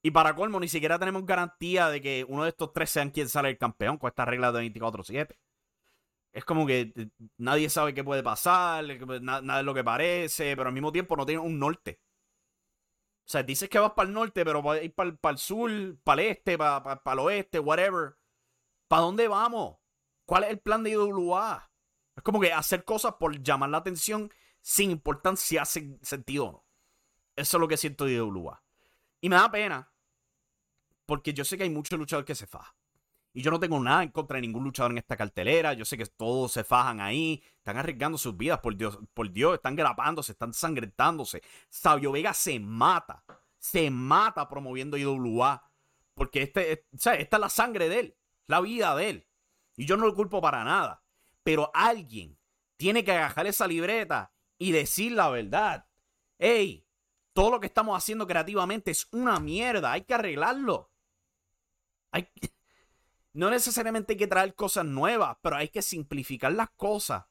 Y 0.02 0.12
para 0.12 0.36
colmo, 0.36 0.60
ni 0.60 0.68
siquiera 0.68 1.00
tenemos 1.00 1.26
garantía 1.26 1.88
de 1.88 2.02
que 2.02 2.26
uno 2.28 2.44
de 2.44 2.50
estos 2.50 2.74
tres 2.74 2.90
sean 2.90 3.10
quien 3.10 3.30
sale 3.30 3.52
el 3.52 3.58
campeón 3.58 3.98
con 3.98 4.10
esta 4.10 4.26
regla 4.26 4.52
de 4.52 4.70
24-7. 4.70 5.38
Es 6.34 6.44
como 6.44 6.68
que 6.68 6.92
eh, 6.94 7.08
nadie 7.38 7.70
sabe 7.70 7.94
qué 7.94 8.04
puede 8.04 8.22
pasar, 8.22 8.84
nada 9.22 9.60
es 9.60 9.66
lo 9.66 9.74
que 9.74 9.86
parece, 9.86 10.58
pero 10.58 10.68
al 10.68 10.74
mismo 10.74 10.92
tiempo 10.92 11.16
no 11.16 11.26
tiene 11.26 11.40
un 11.42 11.58
norte. 11.58 12.02
O 13.28 13.30
sea, 13.30 13.44
dices 13.44 13.68
que 13.68 13.78
vas 13.78 13.92
para 13.92 14.08
el 14.08 14.14
norte, 14.14 14.46
pero 14.46 14.62
vas 14.62 14.80
a 14.80 14.84
ir 14.84 14.96
para, 14.96 15.12
el 15.32 15.38
sur, 15.38 15.70
para 16.06 16.22
el 16.22 16.30
este, 16.30 16.58
para, 16.58 17.02
el 17.06 17.20
oeste, 17.20 17.60
whatever. 17.60 18.18
¿Para 18.88 19.02
dónde 19.02 19.28
vamos? 19.28 19.80
¿Cuál 20.24 20.46
es 20.46 20.52
el 20.52 20.60
plan 20.60 20.82
de 20.82 20.92
IWA? 20.92 21.70
Es 22.16 22.24
como 22.24 22.40
que 22.40 22.54
hacer 22.54 22.86
cosas 22.86 23.16
por 23.20 23.44
llamar 23.44 23.70
la 23.70 23.80
atención 23.80 24.32
sin 24.62 24.92
importar 24.92 25.36
si 25.36 25.58
hace 25.58 26.00
sentido 26.02 26.46
o 26.46 26.52
no. 26.54 26.66
Eso 27.36 27.58
es 27.58 27.62
lo 27.62 27.68
que 27.68 27.76
siento 27.76 28.06
de 28.06 28.14
IWA. 28.14 28.64
Y 29.20 29.28
me 29.28 29.36
da 29.36 29.52
pena, 29.52 29.92
porque 31.06 31.34
yo 31.34 31.44
sé 31.44 31.58
que 31.58 31.64
hay 31.64 31.70
muchos 31.70 32.00
luchadores 32.00 32.26
que 32.26 32.36
se 32.36 32.48
fajan. 32.48 32.74
Y 33.38 33.44
yo 33.44 33.52
no 33.52 33.60
tengo 33.60 33.80
nada 33.80 34.02
en 34.02 34.10
contra 34.10 34.38
de 34.38 34.42
ningún 34.42 34.64
luchador 34.64 34.94
en 34.94 34.98
esta 34.98 35.16
cartelera. 35.16 35.74
Yo 35.74 35.86
sé 35.86 35.96
que 35.96 36.08
todos 36.08 36.52
se 36.52 36.64
fajan 36.64 37.00
ahí. 37.00 37.44
Están 37.60 37.78
arriesgando 37.78 38.18
sus 38.18 38.36
vidas, 38.36 38.62
por 38.62 38.76
Dios. 38.76 38.98
Por 39.14 39.32
Dios, 39.32 39.54
están 39.54 39.76
grapándose, 39.76 40.32
están 40.32 40.56
sangrentándose. 40.56 41.44
Sabio 41.70 42.12
Vega 42.12 42.34
se 42.34 42.60
mata. 42.60 43.24
Se 43.60 43.92
mata 43.92 44.50
promoviendo 44.50 44.98
IWA. 44.98 45.72
Porque 46.16 46.42
este, 46.42 46.84
esta 46.92 47.14
es 47.14 47.40
la 47.40 47.50
sangre 47.50 47.90
de 47.90 48.00
él. 48.00 48.18
La 48.48 48.60
vida 48.60 48.96
de 48.96 49.10
él. 49.12 49.28
Y 49.76 49.86
yo 49.86 49.98
no 49.98 50.08
lo 50.08 50.16
culpo 50.16 50.42
para 50.42 50.64
nada. 50.64 51.04
Pero 51.44 51.70
alguien 51.76 52.40
tiene 52.76 53.04
que 53.04 53.12
agarrar 53.12 53.46
esa 53.46 53.68
libreta 53.68 54.34
y 54.58 54.72
decir 54.72 55.12
la 55.12 55.30
verdad. 55.30 55.88
Hey, 56.40 56.88
todo 57.34 57.52
lo 57.52 57.60
que 57.60 57.68
estamos 57.68 57.96
haciendo 57.96 58.26
creativamente 58.26 58.90
es 58.90 59.08
una 59.12 59.40
mierda. 59.40 59.92
Hay 59.92 60.06
que 60.06 60.16
arreglarlo. 60.16 60.92
Hay 62.10 62.28
no 63.38 63.52
necesariamente 63.52 64.14
hay 64.14 64.18
que 64.18 64.26
traer 64.26 64.56
cosas 64.56 64.84
nuevas, 64.84 65.38
pero 65.44 65.58
hay 65.58 65.68
que 65.70 65.84
simplificar 65.84 66.52
las 66.54 66.72
cosas 66.72 67.26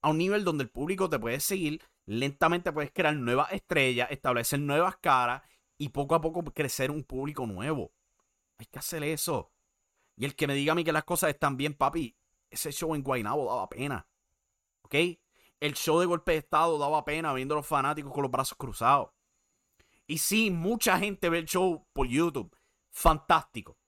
a 0.00 0.10
un 0.10 0.18
nivel 0.18 0.44
donde 0.44 0.62
el 0.62 0.70
público 0.70 1.10
te 1.10 1.18
puede 1.18 1.40
seguir. 1.40 1.82
Lentamente 2.06 2.70
puedes 2.70 2.92
crear 2.92 3.16
nuevas 3.16 3.52
estrellas, 3.52 4.08
establecer 4.12 4.60
nuevas 4.60 4.98
caras 4.98 5.42
y 5.78 5.88
poco 5.88 6.14
a 6.14 6.20
poco 6.20 6.44
crecer 6.44 6.92
un 6.92 7.02
público 7.02 7.44
nuevo. 7.44 7.92
Hay 8.56 8.66
que 8.66 8.78
hacer 8.78 9.02
eso. 9.02 9.50
Y 10.16 10.26
el 10.26 10.36
que 10.36 10.46
me 10.46 10.54
diga 10.54 10.72
a 10.72 10.74
mí 10.76 10.84
que 10.84 10.92
las 10.92 11.02
cosas 11.02 11.30
están 11.30 11.56
bien, 11.56 11.74
papi, 11.74 12.16
ese 12.48 12.70
show 12.70 12.94
en 12.94 13.02
Guaynabo 13.02 13.46
daba 13.46 13.68
pena. 13.68 14.06
¿Ok? 14.82 14.94
El 15.58 15.74
show 15.74 15.98
de 15.98 16.06
golpe 16.06 16.32
de 16.32 16.38
estado 16.38 16.78
daba 16.78 17.04
pena 17.04 17.34
viendo 17.34 17.54
a 17.54 17.58
los 17.58 17.66
fanáticos 17.66 18.12
con 18.12 18.22
los 18.22 18.30
brazos 18.30 18.56
cruzados. 18.56 19.10
Y 20.06 20.18
sí, 20.18 20.52
mucha 20.52 21.00
gente 21.00 21.28
ve 21.28 21.38
el 21.38 21.46
show 21.46 21.84
por 21.92 22.06
YouTube. 22.06 22.56
Fantástico. 22.90 23.81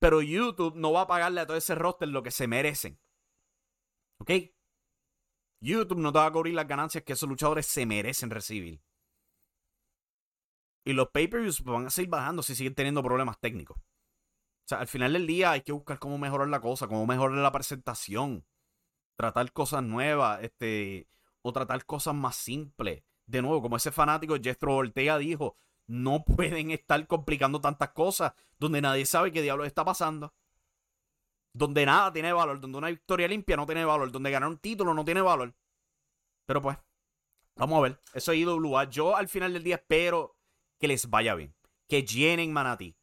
Pero 0.00 0.22
YouTube 0.22 0.76
no 0.76 0.92
va 0.92 1.02
a 1.02 1.06
pagarle 1.06 1.40
a 1.40 1.46
todo 1.46 1.56
ese 1.56 1.74
roster 1.74 2.08
lo 2.08 2.22
que 2.22 2.30
se 2.30 2.48
merecen. 2.48 2.98
¿Ok? 4.18 4.30
YouTube 5.62 5.98
no 5.98 6.10
te 6.10 6.18
va 6.18 6.26
a 6.26 6.32
cubrir 6.32 6.54
las 6.54 6.66
ganancias 6.66 7.04
que 7.04 7.12
esos 7.12 7.28
luchadores 7.28 7.66
se 7.66 7.84
merecen 7.84 8.30
recibir. 8.30 8.82
Y 10.86 10.94
los 10.94 11.10
pay-per-views 11.10 11.62
van 11.62 11.86
a 11.86 11.90
seguir 11.90 12.08
bajando 12.08 12.42
si 12.42 12.54
siguen 12.54 12.74
teniendo 12.74 13.02
problemas 13.02 13.38
técnicos. 13.38 13.76
O 13.78 14.68
sea, 14.70 14.78
al 14.78 14.88
final 14.88 15.12
del 15.12 15.26
día 15.26 15.50
hay 15.50 15.60
que 15.60 15.72
buscar 15.72 15.98
cómo 15.98 16.16
mejorar 16.16 16.48
la 16.48 16.60
cosa, 16.60 16.88
cómo 16.88 17.06
mejorar 17.06 17.36
la 17.36 17.52
presentación. 17.52 18.46
Tratar 19.16 19.52
cosas 19.52 19.82
nuevas, 19.82 20.42
este, 20.42 21.10
o 21.42 21.52
tratar 21.52 21.84
cosas 21.84 22.14
más 22.14 22.36
simples. 22.36 23.02
De 23.26 23.42
nuevo, 23.42 23.60
como 23.60 23.76
ese 23.76 23.92
fanático 23.92 24.36
Jethro 24.40 24.76
Ortega 24.76 25.18
dijo, 25.18 25.58
no 25.90 26.24
pueden 26.36 26.70
estar 26.70 27.06
complicando 27.06 27.60
tantas 27.60 27.90
cosas 27.90 28.32
donde 28.58 28.80
nadie 28.80 29.04
sabe 29.04 29.32
qué 29.32 29.42
diablos 29.42 29.66
está 29.66 29.84
pasando. 29.84 30.32
Donde 31.52 31.84
nada 31.84 32.12
tiene 32.12 32.32
valor, 32.32 32.60
donde 32.60 32.78
una 32.78 32.90
victoria 32.90 33.26
limpia 33.26 33.56
no 33.56 33.66
tiene 33.66 33.84
valor, 33.84 34.12
donde 34.12 34.30
ganar 34.30 34.48
un 34.48 34.58
título 34.58 34.94
no 34.94 35.04
tiene 35.04 35.20
valor. 35.20 35.52
Pero 36.46 36.62
pues, 36.62 36.78
vamos 37.56 37.78
a 37.78 37.82
ver. 37.82 38.00
Eso 38.14 38.32
es 38.32 38.38
IWA. 38.38 38.84
Yo 38.84 39.16
al 39.16 39.28
final 39.28 39.52
del 39.52 39.64
día 39.64 39.76
espero 39.76 40.36
que 40.78 40.86
les 40.86 41.10
vaya 41.10 41.34
bien. 41.34 41.54
Que 41.88 42.04
llenen 42.04 42.52
Manati. 42.52 42.96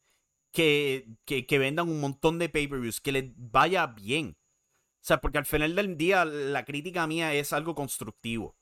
Que, 0.50 1.06
que, 1.26 1.46
que 1.46 1.58
vendan 1.58 1.90
un 1.90 2.00
montón 2.00 2.38
de 2.38 2.48
pay-per-views. 2.48 3.02
Que 3.02 3.12
les 3.12 3.32
vaya 3.36 3.86
bien. 3.86 4.38
O 4.38 5.04
sea, 5.04 5.20
porque 5.20 5.38
al 5.38 5.46
final 5.46 5.76
del 5.76 5.98
día 5.98 6.24
la 6.24 6.64
crítica 6.64 7.06
mía 7.06 7.34
es 7.34 7.52
algo 7.52 7.74
constructivo. 7.74 8.57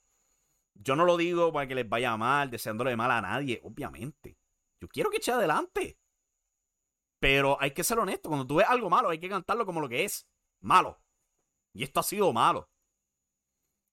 Yo 0.79 0.97
no 0.97 1.05
lo 1.05 1.17
digo 1.17 1.53
para 1.53 1.67
que 1.67 1.75
les 1.75 1.89
vaya 1.89 2.17
mal, 2.17 2.51
deseándole 2.51 2.97
mal 2.97 3.11
a 3.11 3.21
nadie, 3.21 3.61
obviamente. 3.65 4.39
Yo 4.81 4.89
quiero 4.89 5.11
que 5.11 5.17
eche 5.17 5.33
adelante. 5.33 5.99
Pero 7.19 7.57
hay 7.61 7.73
que 7.73 7.85
ser 7.85 7.99
honesto. 7.99 8.29
Cuando 8.29 8.47
tú 8.47 8.57
ves 8.57 8.69
algo 8.69 8.91
malo, 8.91 9.09
hay 9.09 9.19
que 9.19 9.29
cantarlo 9.29 9.67
como 9.67 9.81
lo 9.81 9.89
que 9.89 10.05
es. 10.05 10.29
Malo. 10.61 11.01
Y 11.73 11.83
esto 11.83 12.01
ha 12.01 12.03
sido 12.03 12.33
malo. 12.33 12.71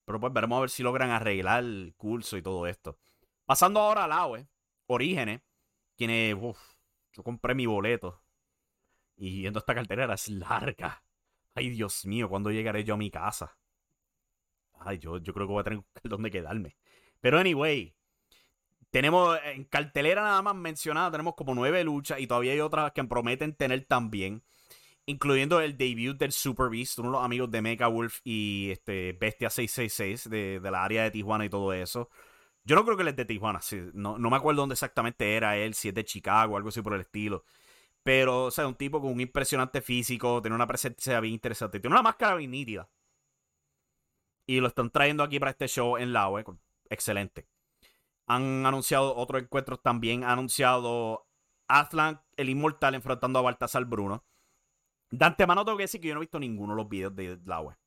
Pero 0.06 0.20
pues 0.20 0.34
veremos 0.34 0.58
a 0.58 0.62
ver 0.62 0.70
si 0.70 0.84
logran 0.84 1.12
arreglar 1.12 1.64
el 1.64 1.94
curso 1.98 2.38
y 2.38 2.42
todo 2.42 2.68
esto. 2.68 3.00
Pasando 3.46 3.80
ahora 3.80 4.04
al 4.06 4.12
AWE, 4.12 4.48
Orígenes, 4.88 5.42
quienes, 5.96 6.36
uff, 6.40 6.60
yo 7.14 7.24
compré 7.24 7.56
mi 7.56 7.66
boleto. 7.66 8.22
Y 9.16 9.42
viendo 9.42 9.60
esta 9.60 9.76
cartera 9.76 10.14
es 10.14 10.28
larga. 10.30 11.04
Ay, 11.56 11.70
Dios 11.70 12.06
mío, 12.06 12.28
¿cuándo 12.30 12.52
llegaré 12.52 12.84
yo 12.84 12.96
a 12.96 12.98
mi 12.98 13.12
casa? 13.12 13.58
Ay, 14.86 15.00
yo, 15.00 15.18
yo 15.18 15.34
creo 15.34 15.48
que 15.48 15.54
voy 15.54 15.62
a 15.62 15.64
tener 15.64 15.84
donde 16.04 16.32
quedarme. 16.32 16.76
Pero 17.22 17.40
anyway, 17.40 17.96
tenemos 18.92 19.40
en 19.44 19.64
cartelera 19.66 20.22
nada 20.22 20.42
más 20.42 20.56
mencionada, 20.56 21.12
tenemos 21.12 21.36
como 21.36 21.56
nueve 21.56 21.84
luchas 21.84 22.20
y 22.20 22.28
todavía 22.28 22.54
hay 22.54 22.60
otras 22.60 22.92
que 22.92 23.04
prometen 23.04 23.56
tener 23.56 23.86
también. 23.86 24.44
Incluyendo 25.06 25.60
el 25.60 25.78
debut 25.78 26.18
del 26.18 26.32
Super 26.32 26.70
Beast, 26.70 27.00
uno 27.00 27.10
de 27.10 27.14
los 27.14 27.26
amigos 27.26 27.52
de 27.52 27.62
Mega 27.62 27.88
Wolf 27.88 28.20
y 28.24 28.70
este 28.72 29.14
Bestia 29.20 29.50
666 29.50 30.30
de, 30.30 30.60
de 30.62 30.72
la 30.72 30.84
área 30.84 31.04
de 31.04 31.12
Tijuana 31.12 31.44
y 31.46 31.50
todo 31.50 31.74
eso. 31.74 32.10
Yo 32.66 32.76
no 32.76 32.86
creo 32.86 32.96
que 32.96 33.04
él 33.04 33.10
es 33.10 33.16
de 33.18 33.26
Tijuana, 33.26 33.60
no, 33.94 34.18
no 34.18 34.30
me 34.30 34.38
acuerdo 34.38 34.62
dónde 34.62 34.74
exactamente 34.74 35.36
era 35.36 35.58
él, 35.58 35.74
si 35.74 35.90
es 35.90 35.94
de 35.94 36.06
Chicago 36.06 36.56
algo 36.56 36.70
así 36.70 36.82
por 36.82 36.94
el 36.94 37.02
estilo. 37.02 37.44
Pero, 38.04 38.46
o 38.46 38.52
sea, 38.52 38.68
un 38.68 38.76
tipo 38.76 39.02
con 39.02 39.12
un 39.12 39.22
impresionante 39.22 39.82
físico, 39.82 40.42
tiene 40.42 40.56
una 40.56 40.68
presencia 40.68 41.20
bien 41.20 41.34
interesante, 41.34 41.80
tiene 41.80 41.96
una 41.96 42.04
máscara 42.04 42.36
bien 42.36 42.52
nítida. 42.52 42.90
Y 44.46 44.60
lo 44.60 44.68
están 44.68 44.90
trayendo 44.90 45.24
aquí 45.24 45.40
para 45.40 45.52
este 45.52 45.68
show 45.68 45.98
en 45.98 46.14
la 46.14 46.28
web. 46.30 46.46
Excelente. 46.90 47.48
Han 48.28 48.66
anunciado 48.66 49.16
otros 49.16 49.42
encuentros 49.42 49.82
también. 49.82 50.24
Han 50.24 50.32
anunciado 50.32 51.28
Atlan, 51.68 52.22
el 52.36 52.50
Inmortal, 52.50 52.96
enfrentando 52.96 53.40
a 53.40 53.44
Baltasar 53.44 53.86
Bruno. 53.86 54.26
De 55.10 55.26
antemano 55.26 55.64
tengo 55.64 55.78
que 55.78 55.84
decir 55.84 56.02
que 56.02 56.08
yo 56.08 56.16
no 56.16 56.22
he 56.22 56.26
visto 56.26 56.40
ninguno 56.40 56.74
de 56.74 56.78
los 56.78 56.90
videos 56.90 57.16
de 57.16 57.40
la. 57.46 57.78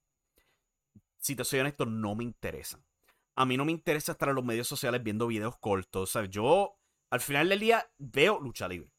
Si 1.19 1.35
te 1.35 1.45
soy 1.45 1.61
honesto, 1.61 1.85
no 1.85 2.15
me 2.15 2.25
interesan. 2.25 2.85
A 3.35 3.45
mí 3.45 3.57
no 3.57 3.65
me 3.65 3.73
interesa 3.73 4.13
estar 4.13 4.29
en 4.29 4.37
los 4.37 4.45
medios 4.45 4.69
sociales 4.69 5.03
viendo 5.03 5.27
videos 5.27 5.59
cortos. 5.59 6.11
¿sabes? 6.11 6.31
Yo, 6.31 6.79
al 7.11 7.21
final 7.21 7.49
del 7.49 7.61
día, 7.61 7.91
veo 7.99 8.41
lucha 8.41 8.69
libre. 8.69 8.91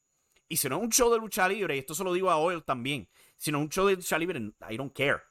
Y 0.48 0.56
si 0.56 0.68
no 0.68 0.76
es 0.76 0.82
un 0.82 0.90
show 0.90 1.12
de 1.12 1.18
lucha 1.18 1.48
libre, 1.48 1.76
y 1.76 1.80
esto 1.80 1.94
se 1.94 2.04
lo 2.04 2.12
digo 2.12 2.30
a 2.30 2.36
Oil 2.38 2.64
también, 2.64 3.08
si 3.36 3.50
no 3.52 3.58
es 3.58 3.64
un 3.64 3.70
show 3.70 3.86
de 3.86 3.96
lucha 3.96 4.18
libre, 4.18 4.40
I 4.70 4.76
don't 4.76 4.94
care. 4.94 5.22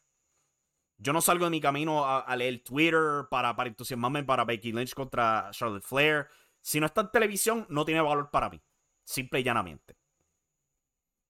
Yo 1.00 1.14
no 1.14 1.22
salgo 1.22 1.46
de 1.46 1.52
mi 1.52 1.62
camino 1.62 2.06
a, 2.06 2.36
leer 2.36 2.64
Twitter 2.64 3.28
para, 3.30 3.56
entusiasmarme 3.66 4.24
para 4.24 4.46
Becky 4.46 4.72
Lynch 4.72 4.94
contra 4.94 5.50
Charlotte 5.52 5.84
Flair. 5.84 6.28
Si 6.60 6.80
no 6.80 6.88
está 6.88 7.02
en 7.02 7.12
televisión, 7.12 7.66
no 7.70 7.86
tiene 7.86 8.02
valor 8.02 8.30
para 8.32 8.50
mí. 8.50 8.62
Simple 9.04 9.40
y 9.40 9.44
llanamente. 9.44 9.96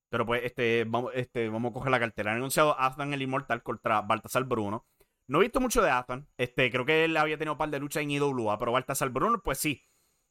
Pero 0.10 0.26
pues, 0.26 0.44
este, 0.46 0.86
vamos, 0.86 1.12
este, 1.14 1.50
vamos 1.50 1.72
a 1.72 1.74
coger 1.74 1.92
la 1.92 2.00
cartera. 2.00 2.32
Han 2.32 2.38
anunciado 2.38 2.80
Athan 2.80 3.14
el 3.14 3.22
Inmortal 3.22 3.62
contra 3.62 4.02
Baltasar 4.02 4.46
Bruno. 4.46 4.88
No 5.28 5.40
he 5.40 5.44
visto 5.44 5.60
mucho 5.60 5.82
de 5.82 5.90
Athan. 5.90 6.30
Este, 6.38 6.72
creo 6.72 6.86
que 6.86 7.04
él 7.04 7.18
había 7.18 7.38
tenido 7.38 7.54
un 7.54 7.58
par 7.58 7.70
de 7.70 7.80
luchas 7.80 8.04
en 8.04 8.12
IWA, 8.12 8.58
pero 8.58 8.72
Baltasar 8.72 9.10
Bruno, 9.10 9.42
pues 9.44 9.58
sí. 9.58 9.86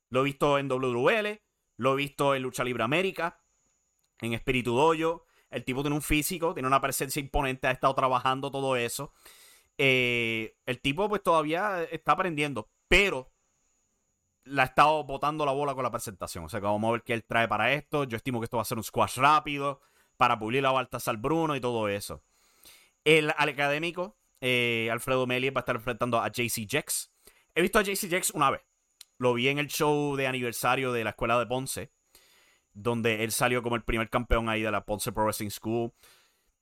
Lo 0.08 0.20
he 0.20 0.24
visto 0.24 0.58
en 0.58 0.68
WWL, 0.68 1.40
lo 1.76 1.92
he 1.92 1.96
visto 1.96 2.34
en 2.34 2.42
Lucha 2.42 2.64
Libre 2.64 2.84
América, 2.84 3.42
en 4.20 4.32
Espíritu 4.32 4.74
Doyo. 4.74 5.26
El 5.56 5.64
tipo 5.64 5.80
tiene 5.80 5.96
un 5.96 6.02
físico, 6.02 6.52
tiene 6.52 6.66
una 6.66 6.82
presencia 6.82 7.18
imponente, 7.18 7.66
ha 7.66 7.70
estado 7.70 7.94
trabajando 7.94 8.50
todo 8.50 8.76
eso. 8.76 9.14
Eh, 9.78 10.54
el 10.66 10.82
tipo 10.82 11.08
pues 11.08 11.22
todavía 11.22 11.82
está 11.84 12.12
aprendiendo, 12.12 12.68
pero 12.88 13.32
la 14.44 14.64
ha 14.64 14.66
estado 14.66 15.02
botando 15.04 15.46
la 15.46 15.52
bola 15.52 15.74
con 15.74 15.82
la 15.82 15.90
presentación. 15.90 16.44
O 16.44 16.50
sea 16.50 16.60
que 16.60 16.66
vamos 16.66 16.86
a 16.86 16.92
ver 16.92 17.02
qué 17.02 17.14
él 17.14 17.24
trae 17.24 17.48
para 17.48 17.72
esto. 17.72 18.04
Yo 18.04 18.18
estimo 18.18 18.38
que 18.38 18.44
esto 18.44 18.58
va 18.58 18.64
a 18.64 18.66
ser 18.66 18.76
un 18.76 18.84
squash 18.84 19.16
rápido 19.16 19.80
para 20.18 20.38
pulir 20.38 20.62
la 20.62 20.72
Baltasar 20.72 21.16
Bruno 21.16 21.56
y 21.56 21.60
todo 21.62 21.88
eso. 21.88 22.22
El 23.02 23.30
académico, 23.30 24.18
eh, 24.42 24.90
Alfredo 24.92 25.26
Meli, 25.26 25.48
va 25.48 25.60
a 25.60 25.62
estar 25.62 25.76
enfrentando 25.76 26.20
a 26.20 26.28
JC 26.28 26.68
Jex. 26.68 27.10
He 27.54 27.62
visto 27.62 27.78
a 27.78 27.82
JC 27.82 28.10
Jex 28.10 28.30
una 28.32 28.50
vez. 28.50 28.60
Lo 29.16 29.32
vi 29.32 29.48
en 29.48 29.58
el 29.58 29.68
show 29.68 30.16
de 30.16 30.26
aniversario 30.26 30.92
de 30.92 31.02
la 31.02 31.10
escuela 31.10 31.38
de 31.38 31.46
Ponce 31.46 31.95
donde 32.76 33.24
él 33.24 33.32
salió 33.32 33.62
como 33.62 33.74
el 33.74 33.82
primer 33.82 34.10
campeón 34.10 34.48
ahí 34.48 34.62
de 34.62 34.70
la 34.70 34.84
Ponce 34.84 35.10
Pro 35.10 35.24
Wrestling 35.24 35.50
School. 35.50 35.92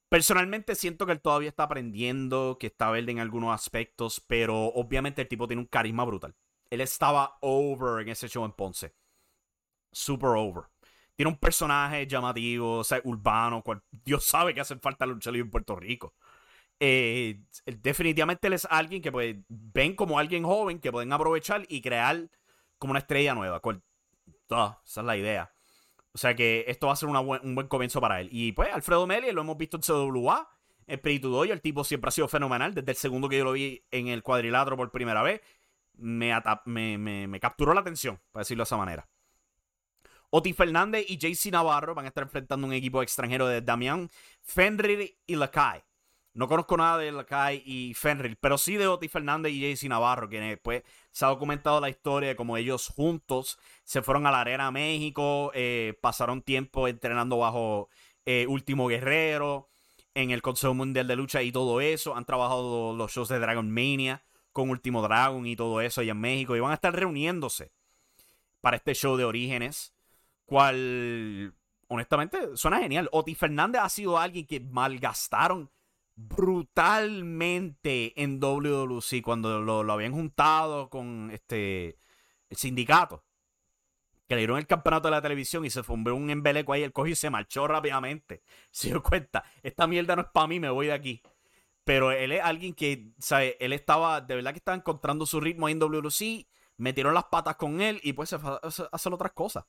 Personalmente 0.08 0.76
siento 0.76 1.06
que 1.06 1.12
él 1.12 1.20
todavía 1.20 1.48
está 1.48 1.64
aprendiendo, 1.64 2.56
que 2.58 2.68
está 2.68 2.90
verde 2.90 3.12
en 3.12 3.18
algunos 3.18 3.52
aspectos, 3.52 4.22
pero 4.26 4.66
obviamente 4.66 5.22
el 5.22 5.28
tipo 5.28 5.48
tiene 5.48 5.62
un 5.62 5.66
carisma 5.66 6.04
brutal. 6.04 6.34
Él 6.70 6.80
estaba 6.80 7.36
over 7.40 8.02
en 8.02 8.08
ese 8.10 8.28
show 8.28 8.44
en 8.44 8.52
Ponce. 8.52 8.94
Super 9.92 10.30
over. 10.30 10.64
Tiene 11.16 11.30
un 11.30 11.38
personaje 11.38 12.06
llamativo, 12.06 12.82
urbano, 13.04 13.62
Dios 13.90 14.24
sabe 14.24 14.54
que 14.54 14.60
hace 14.60 14.76
falta 14.78 15.06
lucha 15.06 15.30
libre 15.30 15.46
en 15.46 15.50
Puerto 15.50 15.76
Rico. 15.76 16.14
Eh, 16.80 17.40
definitivamente 17.66 18.48
él 18.48 18.54
es 18.54 18.66
alguien 18.70 19.00
que 19.02 19.12
pues, 19.12 19.36
ven 19.48 19.94
como 19.94 20.18
alguien 20.18 20.44
joven 20.44 20.80
que 20.80 20.92
pueden 20.92 21.12
aprovechar 21.12 21.64
y 21.68 21.80
crear 21.80 22.28
como 22.78 22.92
una 22.92 23.00
estrella 23.00 23.34
nueva. 23.34 23.60
Cual, 23.60 23.82
esa 24.48 24.80
es 24.84 24.96
la 24.96 25.16
idea. 25.16 25.53
O 26.14 26.18
sea 26.18 26.36
que 26.36 26.64
esto 26.68 26.86
va 26.86 26.92
a 26.92 26.96
ser 26.96 27.08
un 27.08 27.54
buen 27.54 27.66
comienzo 27.66 28.00
para 28.00 28.20
él. 28.20 28.28
Y 28.30 28.52
pues, 28.52 28.72
Alfredo 28.72 29.04
Meli, 29.04 29.32
lo 29.32 29.40
hemos 29.40 29.58
visto 29.58 29.76
en 29.76 29.82
CWA, 29.82 30.48
Espíritu 30.86 31.28
Doyo, 31.28 31.52
el 31.52 31.60
tipo 31.60 31.82
siempre 31.82 32.08
ha 32.08 32.12
sido 32.12 32.28
fenomenal. 32.28 32.72
Desde 32.72 32.92
el 32.92 32.96
segundo 32.96 33.28
que 33.28 33.38
yo 33.38 33.44
lo 33.44 33.52
vi 33.52 33.84
en 33.90 34.06
el 34.06 34.22
cuadrilátero 34.22 34.76
por 34.76 34.92
primera 34.92 35.22
vez, 35.22 35.40
me, 35.96 36.38
me, 37.26 37.40
capturó 37.40 37.74
la 37.74 37.80
atención, 37.80 38.20
para 38.30 38.42
decirlo 38.42 38.62
de 38.62 38.66
esa 38.66 38.76
manera. 38.76 39.08
Oti 40.30 40.52
Fernández 40.52 41.04
y 41.08 41.18
JC 41.18 41.50
Navarro 41.50 41.94
van 41.94 42.04
a 42.04 42.08
estar 42.08 42.22
enfrentando 42.22 42.66
un 42.66 42.72
equipo 42.72 43.02
extranjero 43.02 43.46
de 43.48 43.60
Damián, 43.60 44.08
Fenrir 44.40 45.18
y 45.26 45.34
Lakai. 45.36 45.82
No 46.34 46.48
conozco 46.48 46.76
nada 46.76 46.98
de 46.98 47.12
Lakai 47.12 47.62
y 47.64 47.94
Fenrir, 47.94 48.36
pero 48.40 48.58
sí 48.58 48.76
de 48.76 48.88
Oti 48.88 49.06
Fernández 49.08 49.52
y 49.52 49.60
JC 49.60 49.88
Navarro, 49.88 50.28
quienes 50.28 50.58
pues 50.58 50.82
se 51.12 51.24
ha 51.24 51.28
documentado 51.28 51.80
la 51.80 51.88
historia 51.88 52.30
de 52.30 52.36
cómo 52.36 52.56
ellos 52.56 52.88
juntos 52.88 53.58
se 53.84 54.02
fueron 54.02 54.26
a 54.26 54.32
la 54.32 54.40
arena 54.40 54.72
México, 54.72 55.52
eh, 55.54 55.96
pasaron 56.00 56.42
tiempo 56.42 56.88
entrenando 56.88 57.38
bajo 57.38 57.88
eh, 58.26 58.46
Último 58.48 58.88
Guerrero, 58.88 59.70
en 60.14 60.30
el 60.30 60.42
Consejo 60.42 60.74
Mundial 60.74 61.06
de 61.06 61.16
Lucha 61.16 61.42
y 61.42 61.52
todo 61.52 61.80
eso. 61.80 62.16
Han 62.16 62.24
trabajado 62.24 62.94
los 62.96 63.12
shows 63.12 63.28
de 63.28 63.38
Dragon 63.38 63.70
Mania 63.70 64.24
con 64.52 64.70
Último 64.70 65.02
Dragon 65.02 65.46
y 65.46 65.56
todo 65.56 65.80
eso 65.80 66.00
allá 66.00 66.12
en 66.12 66.20
México. 66.20 66.56
Y 66.56 66.60
van 66.60 66.70
a 66.70 66.74
estar 66.74 66.94
reuniéndose 66.94 67.72
para 68.60 68.76
este 68.76 68.94
show 68.94 69.16
de 69.16 69.24
orígenes. 69.24 69.94
Cual, 70.46 71.54
honestamente, 71.88 72.56
suena 72.56 72.78
genial. 72.78 73.08
Oti 73.12 73.34
Fernández 73.34 73.82
ha 73.82 73.88
sido 73.88 74.18
alguien 74.18 74.46
que 74.46 74.60
malgastaron 74.60 75.70
brutalmente 76.16 78.20
en 78.22 78.40
WWC 78.40 79.22
cuando 79.22 79.60
lo, 79.60 79.92
habían 79.92 80.12
juntado 80.12 80.90
con 80.90 81.30
este 81.32 81.98
el 82.48 82.56
sindicato. 82.56 83.24
Que 84.28 84.34
le 84.36 84.40
dieron 84.40 84.58
el 84.58 84.66
campeonato 84.66 85.08
de 85.08 85.12
la 85.12 85.22
televisión 85.22 85.64
y 85.66 85.70
se 85.70 85.82
fundó 85.82 86.14
un 86.14 86.30
embeleco 86.30 86.72
ahí. 86.72 86.82
El 86.82 86.92
cogió 86.92 87.12
y 87.12 87.16
se 87.16 87.30
marchó 87.30 87.66
rápidamente. 87.68 88.42
Se 88.70 88.88
dio 88.88 89.02
cuenta, 89.02 89.44
esta 89.62 89.86
mierda 89.86 90.16
no 90.16 90.22
es 90.22 90.28
para 90.32 90.46
mí, 90.46 90.60
me 90.60 90.70
voy 90.70 90.86
de 90.86 90.92
aquí. 90.92 91.22
Pero 91.84 92.10
él 92.10 92.32
es 92.32 92.42
alguien 92.42 92.74
que, 92.74 93.12
¿sabe? 93.18 93.56
Él 93.60 93.72
estaba, 93.74 94.20
de 94.22 94.36
verdad 94.36 94.52
que 94.52 94.58
estaba 94.58 94.76
encontrando 94.76 95.26
su 95.26 95.40
ritmo 95.40 95.68
en 95.68 95.78
WWC. 95.78 96.46
Metieron 96.78 97.14
las 97.14 97.24
patas 97.24 97.56
con 97.56 97.80
él 97.80 98.00
y 98.02 98.14
pues 98.14 98.30
se 98.30 98.38
fue 98.38 98.52
a 98.52 98.60
hacer 98.92 99.12
otras 99.12 99.32
cosas. 99.32 99.64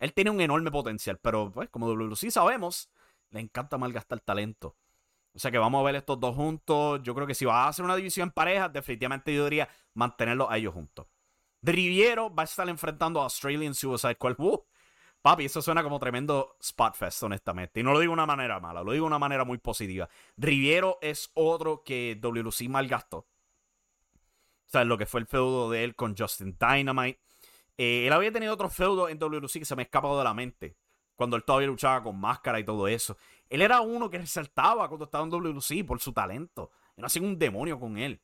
Él 0.00 0.12
tiene 0.12 0.30
un 0.30 0.40
enorme 0.40 0.70
potencial, 0.72 1.18
pero 1.22 1.52
pues 1.52 1.68
como 1.70 1.86
WWC 1.86 2.30
sabemos, 2.30 2.90
le 3.30 3.40
encanta 3.40 3.78
malgastar 3.78 4.20
talento. 4.20 4.76
O 5.34 5.38
sea 5.38 5.50
que 5.50 5.58
vamos 5.58 5.80
a 5.80 5.84
ver 5.84 5.94
estos 5.96 6.20
dos 6.20 6.34
juntos. 6.34 7.00
Yo 7.02 7.14
creo 7.14 7.26
que 7.26 7.34
si 7.34 7.44
va 7.44 7.64
a 7.64 7.68
hacer 7.68 7.84
una 7.84 7.96
división 7.96 8.28
en 8.28 8.32
parejas, 8.32 8.72
definitivamente 8.72 9.34
yo 9.34 9.44
diría 9.44 9.68
mantenerlos 9.94 10.48
a 10.50 10.58
ellos 10.58 10.74
juntos. 10.74 11.06
Riviero 11.62 12.34
va 12.34 12.42
a 12.42 12.44
estar 12.44 12.68
enfrentando 12.68 13.20
a 13.20 13.24
Australian 13.24 13.74
Suicide 13.74 14.14
Squad. 14.14 14.34
Uh, 14.38 14.64
papi, 15.22 15.44
eso 15.44 15.62
suena 15.62 15.82
como 15.82 15.98
tremendo 15.98 16.56
Spotfest, 16.62 17.22
honestamente. 17.22 17.80
Y 17.80 17.82
no 17.82 17.92
lo 17.92 18.00
digo 18.00 18.10
de 18.10 18.14
una 18.14 18.26
manera 18.26 18.60
mala, 18.60 18.82
lo 18.82 18.92
digo 18.92 19.04
de 19.04 19.08
una 19.08 19.18
manera 19.18 19.44
muy 19.44 19.58
positiva. 19.58 20.08
Riviero 20.36 20.98
es 21.00 21.30
otro 21.34 21.82
que 21.84 22.18
WC 22.20 22.68
malgastó. 22.68 23.18
O 23.18 24.70
sea, 24.72 24.84
lo 24.84 24.98
que 24.98 25.06
fue 25.06 25.20
el 25.20 25.26
feudo 25.26 25.70
de 25.70 25.84
él 25.84 25.94
con 25.94 26.16
Justin 26.16 26.56
Dynamite. 26.58 27.20
Eh, 27.78 28.06
él 28.06 28.12
había 28.12 28.32
tenido 28.32 28.52
otro 28.52 28.68
feudo 28.68 29.08
en 29.08 29.18
WC 29.18 29.60
que 29.60 29.64
se 29.64 29.76
me 29.76 29.82
ha 29.82 29.84
escapado 29.84 30.18
de 30.18 30.24
la 30.24 30.34
mente. 30.34 30.76
Cuando 31.14 31.36
él 31.36 31.44
todavía 31.44 31.68
luchaba 31.68 32.02
con 32.02 32.18
máscara 32.18 32.58
y 32.58 32.64
todo 32.64 32.88
eso. 32.88 33.16
Él 33.52 33.60
era 33.60 33.82
uno 33.82 34.08
que 34.08 34.16
resaltaba 34.16 34.88
cuando 34.88 35.04
estaba 35.04 35.24
en 35.24 35.30
WC 35.30 35.84
por 35.84 36.00
su 36.00 36.14
talento. 36.14 36.70
No 36.96 37.04
hacían 37.06 37.26
un 37.26 37.38
demonio 37.38 37.78
con 37.78 37.98
él. 37.98 38.22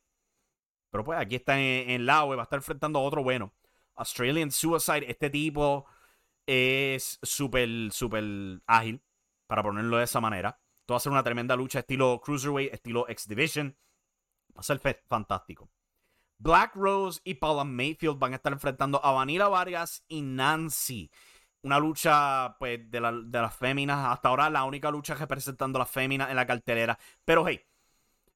Pero 0.89 1.03
pues 1.03 1.19
aquí 1.19 1.35
está 1.35 1.59
en, 1.59 1.91
en 1.91 2.05
la 2.07 2.23
web, 2.23 2.39
va 2.39 2.41
a 2.41 2.45
estar 2.45 2.57
enfrentando 2.57 2.97
a 2.97 3.03
otro 3.03 3.21
bueno. 3.21 3.53
Australian 3.93 4.49
Suicide, 4.49 5.07
este 5.07 5.29
tipo 5.29 5.85
es 6.47 7.19
súper, 7.21 7.69
súper 7.91 8.23
ágil, 8.65 9.03
para 9.45 9.61
ponerlo 9.61 9.97
de 9.97 10.05
esa 10.05 10.19
manera. 10.19 10.59
Esto 10.79 10.93
va 10.93 10.97
a 10.97 10.99
ser 10.99 11.11
una 11.11 11.23
tremenda 11.23 11.55
lucha 11.55 11.77
estilo 11.77 12.19
Cruiserweight, 12.19 12.73
estilo 12.73 13.07
X 13.07 13.27
Division. 13.27 13.77
Va 14.57 14.61
a 14.61 14.63
ser 14.63 14.79
fantástico. 15.05 15.69
Black 16.39 16.75
Rose 16.75 17.21
y 17.23 17.35
Paula 17.35 17.65
Mayfield 17.65 18.17
van 18.17 18.33
a 18.33 18.37
estar 18.37 18.51
enfrentando 18.51 18.99
a 19.05 19.11
Vanilla 19.11 19.47
Vargas 19.47 20.03
y 20.07 20.23
Nancy. 20.23 21.11
Una 21.63 21.79
lucha, 21.79 22.55
pues, 22.57 22.89
de, 22.89 23.01
las 23.01 23.55
féminas. 23.55 24.13
Hasta 24.13 24.29
ahora, 24.29 24.49
la 24.49 24.63
única 24.63 24.89
lucha 24.91 25.15
representando 25.15 25.77
a 25.77 25.81
las 25.81 25.89
féminas 25.89 26.29
en 26.29 26.35
la 26.35 26.47
cartelera. 26.47 26.97
Pero, 27.25 27.47
hey, 27.47 27.61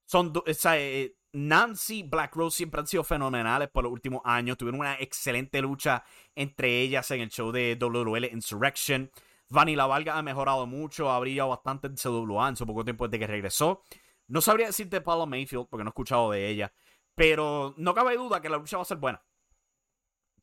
son. 0.05 0.33
O 0.35 0.53
sea, 0.53 0.77
eh, 0.77 1.15
Nancy, 1.33 2.03
Black 2.03 2.35
Rose 2.35 2.57
siempre 2.57 2.81
han 2.81 2.87
sido 2.87 3.03
fenomenales 3.03 3.69
por 3.69 3.83
los 3.83 3.93
últimos 3.93 4.21
años. 4.23 4.57
Tuvieron 4.57 4.79
una 4.79 4.95
excelente 4.99 5.61
lucha 5.61 6.03
entre 6.35 6.81
ellas 6.81 7.09
en 7.11 7.21
el 7.21 7.29
show 7.29 7.51
de 7.51 7.75
WL 7.75 8.25
Insurrection. 8.31 9.09
Vanilla 9.49 9.85
Vargas 9.85 10.15
ha 10.15 10.21
mejorado 10.21 10.65
mucho, 10.67 11.11
ha 11.11 11.19
brillado 11.19 11.49
bastante 11.49 11.87
en 11.87 11.95
CWA 11.95 12.49
en 12.49 12.55
su 12.55 12.65
poco 12.65 12.83
tiempo 12.83 13.07
desde 13.07 13.19
que 13.19 13.27
regresó. 13.27 13.83
No 14.27 14.41
sabría 14.41 14.67
decirte 14.67 15.01
Paula 15.01 15.25
Mayfield 15.25 15.67
porque 15.69 15.83
no 15.83 15.89
he 15.89 15.91
escuchado 15.91 16.31
de 16.31 16.49
ella. 16.49 16.73
Pero 17.15 17.73
no 17.77 17.93
cabe 17.93 18.15
duda 18.15 18.41
que 18.41 18.49
la 18.49 18.57
lucha 18.57 18.77
va 18.77 18.83
a 18.83 18.85
ser 18.85 18.97
buena. 18.97 19.23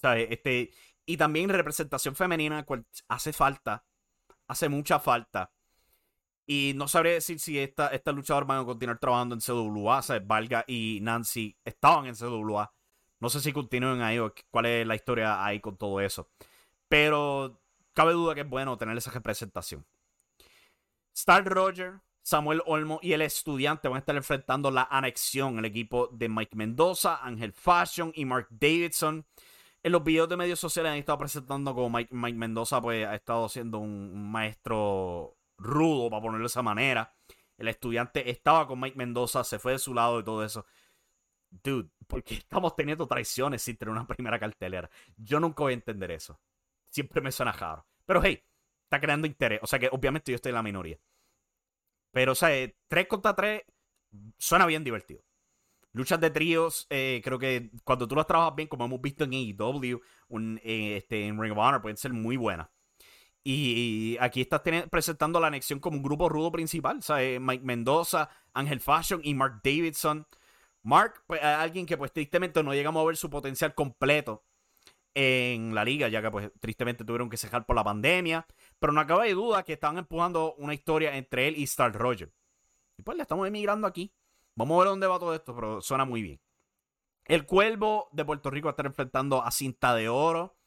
Este, 0.02 0.70
y 1.06 1.16
también 1.16 1.48
representación 1.48 2.14
femenina, 2.14 2.64
cual 2.64 2.86
hace 3.08 3.32
falta. 3.32 3.84
Hace 4.46 4.68
mucha 4.68 4.98
falta. 4.98 5.52
Y 6.46 6.72
no 6.74 6.88
sabría 6.88 7.12
decir 7.12 7.38
si 7.38 7.58
esta, 7.58 7.88
esta 7.88 8.10
luchadora 8.12 8.46
van 8.46 8.60
a 8.60 8.64
continuar 8.64 8.98
trabajando 8.98 9.34
en 9.34 9.40
CWA. 9.40 9.98
O 9.98 10.02
sea, 10.02 10.20
Valga 10.20 10.64
y 10.66 10.98
Nancy 11.02 11.56
estaban 11.64 12.06
en 12.06 12.14
CWA. 12.14 12.72
No 13.20 13.28
sé 13.28 13.40
si 13.40 13.52
continúen 13.52 14.02
ahí 14.02 14.18
o 14.18 14.34
cuál 14.50 14.66
es 14.66 14.86
la 14.86 14.96
historia 14.96 15.44
ahí 15.44 15.60
con 15.60 15.76
todo 15.76 16.00
eso. 16.00 16.28
Pero 16.88 17.60
cabe 17.92 18.12
duda 18.12 18.34
que 18.34 18.40
es 18.40 18.48
bueno 18.48 18.76
tener 18.76 18.96
esa 18.96 19.10
representación. 19.12 19.86
Star 21.12 21.44
Roger 21.44 22.00
Samuel 22.22 22.62
Olmo 22.66 23.00
y 23.02 23.12
el 23.12 23.22
estudiante 23.22 23.88
van 23.88 23.96
a 23.96 24.00
estar 24.00 24.16
enfrentando 24.16 24.70
la 24.70 24.86
anexión, 24.90 25.58
el 25.58 25.64
equipo 25.64 26.08
de 26.12 26.28
Mike 26.28 26.56
Mendoza, 26.56 27.18
Ángel 27.22 27.52
Fashion 27.52 28.12
y 28.14 28.24
Mark 28.24 28.46
Davidson. 28.50 29.26
En 29.82 29.92
los 29.92 30.04
videos 30.04 30.28
de 30.28 30.36
medios 30.36 30.60
sociales 30.60 30.92
han 30.92 30.98
estado 30.98 31.18
presentando 31.18 31.74
como 31.74 31.98
Mike, 31.98 32.14
Mendoza 32.34 32.80
pues, 32.82 33.06
ha 33.06 33.14
estado 33.14 33.48
siendo 33.48 33.78
un, 33.78 34.30
maestro 34.30 35.38
rudo, 35.56 36.10
para 36.10 36.22
ponerlo 36.22 36.44
de 36.44 36.48
esa 36.48 36.62
manera. 36.62 37.14
El 37.56 37.68
estudiante 37.68 38.30
estaba 38.30 38.66
con 38.66 38.80
Mike 38.80 38.96
Mendoza, 38.96 39.44
se 39.44 39.58
fue 39.58 39.72
de 39.72 39.78
su 39.78 39.94
lado 39.94 40.20
y 40.20 40.24
todo 40.24 40.44
eso. 40.44 40.66
Dude, 41.50 41.90
¿por 42.06 42.22
qué 42.22 42.34
estamos 42.34 42.76
teniendo 42.76 43.06
traiciones 43.06 43.62
sin 43.62 43.76
tener 43.76 43.92
una 43.92 44.06
primera 44.06 44.38
cartelera? 44.38 44.90
Yo 45.16 45.40
nunca 45.40 45.62
voy 45.62 45.72
a 45.72 45.74
entender 45.74 46.10
eso. 46.10 46.38
Siempre 46.90 47.20
me 47.20 47.32
suena 47.32 47.52
raro. 47.52 47.86
Pero 48.04 48.22
hey, 48.22 48.42
está 48.84 49.00
creando 49.00 49.26
interés. 49.26 49.60
O 49.62 49.66
sea 49.66 49.78
que 49.78 49.88
obviamente 49.90 50.30
yo 50.32 50.36
estoy 50.36 50.50
en 50.50 50.56
la 50.56 50.62
minoría. 50.62 50.98
Pero, 52.12 52.32
o 52.32 52.34
sea, 52.34 52.48
3 52.50 52.74
eh, 52.90 53.08
contra 53.08 53.34
3 53.34 53.62
suena 54.38 54.66
bien 54.66 54.84
divertido. 54.84 55.22
Luchas 55.92 56.20
de 56.20 56.30
tríos, 56.30 56.86
eh, 56.88 57.20
creo 57.24 57.38
que 57.38 57.70
cuando 57.82 58.06
tú 58.06 58.14
las 58.14 58.26
trabajas 58.26 58.54
bien, 58.54 58.68
como 58.68 58.84
hemos 58.84 59.00
visto 59.00 59.24
en 59.24 59.32
AEW, 59.32 60.00
eh, 60.62 60.96
este, 60.98 61.26
en 61.26 61.40
Ring 61.40 61.52
of 61.52 61.58
Honor, 61.58 61.82
pueden 61.82 61.96
ser 61.96 62.12
muy 62.12 62.36
buenas. 62.36 62.68
Y, 63.42 64.16
aquí 64.20 64.42
estás 64.42 64.62
presentando 64.90 65.40
la 65.40 65.48
anexión 65.48 65.80
como 65.80 65.96
un 65.96 66.02
grupo 66.02 66.28
rudo 66.28 66.52
principal. 66.52 67.02
¿sabes? 67.02 67.40
Mike 67.40 67.64
Mendoza, 67.64 68.30
Ángel 68.52 68.80
Fashion 68.80 69.20
y 69.24 69.34
Mark 69.34 69.60
Davidson. 69.64 70.26
Mark, 70.82 71.24
pues, 71.26 71.42
alguien 71.42 71.86
que 71.86 71.96
pues 71.96 72.12
tristemente 72.12 72.62
no 72.62 72.74
llegamos 72.74 73.02
a 73.02 73.06
ver 73.06 73.16
su 73.16 73.30
potencial 73.30 73.74
completo 73.74 74.44
en 75.14 75.74
la 75.74 75.84
liga, 75.84 76.08
ya 76.08 76.22
que 76.22 76.30
pues 76.30 76.50
tristemente 76.60 77.04
tuvieron 77.04 77.28
que 77.30 77.36
cejar 77.36 77.66
por 77.66 77.76
la 77.76 77.84
pandemia. 77.84 78.46
Pero 78.78 78.92
no 78.92 79.00
acaba 79.00 79.24
de 79.24 79.34
duda 79.34 79.64
que 79.64 79.74
estaban 79.74 79.98
empujando 79.98 80.54
una 80.58 80.74
historia 80.74 81.16
entre 81.16 81.48
él 81.48 81.58
y 81.58 81.64
Star 81.64 81.92
Roger. 81.92 82.32
Y 82.96 83.02
pues 83.02 83.16
le 83.16 83.22
estamos 83.22 83.48
emigrando 83.48 83.86
aquí. 83.86 84.12
Vamos 84.60 84.76
a 84.76 84.78
ver 84.80 84.88
dónde 84.88 85.06
va 85.06 85.18
todo 85.18 85.34
esto, 85.34 85.54
pero 85.54 85.80
suena 85.80 86.04
muy 86.04 86.20
bien. 86.20 86.38
El 87.24 87.46
Cuervo 87.46 88.10
de 88.12 88.26
Puerto 88.26 88.50
Rico 88.50 88.66
va 88.66 88.72
a 88.72 88.74
estar 88.74 88.84
enfrentando 88.84 89.42
a 89.42 89.50
Cinta 89.50 89.94
de 89.94 90.10
Oro. 90.10 90.58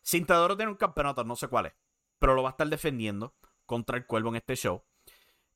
Cinta 0.00 0.38
de 0.38 0.40
Oro 0.40 0.56
tiene 0.56 0.72
un 0.72 0.78
campeonato, 0.78 1.24
no 1.24 1.36
sé 1.36 1.48
cuál 1.48 1.66
es, 1.66 1.74
pero 2.18 2.34
lo 2.34 2.42
va 2.42 2.48
a 2.48 2.52
estar 2.52 2.66
defendiendo 2.68 3.34
contra 3.66 3.98
el 3.98 4.06
Cuervo 4.06 4.30
en 4.30 4.36
este 4.36 4.56
show. 4.56 4.82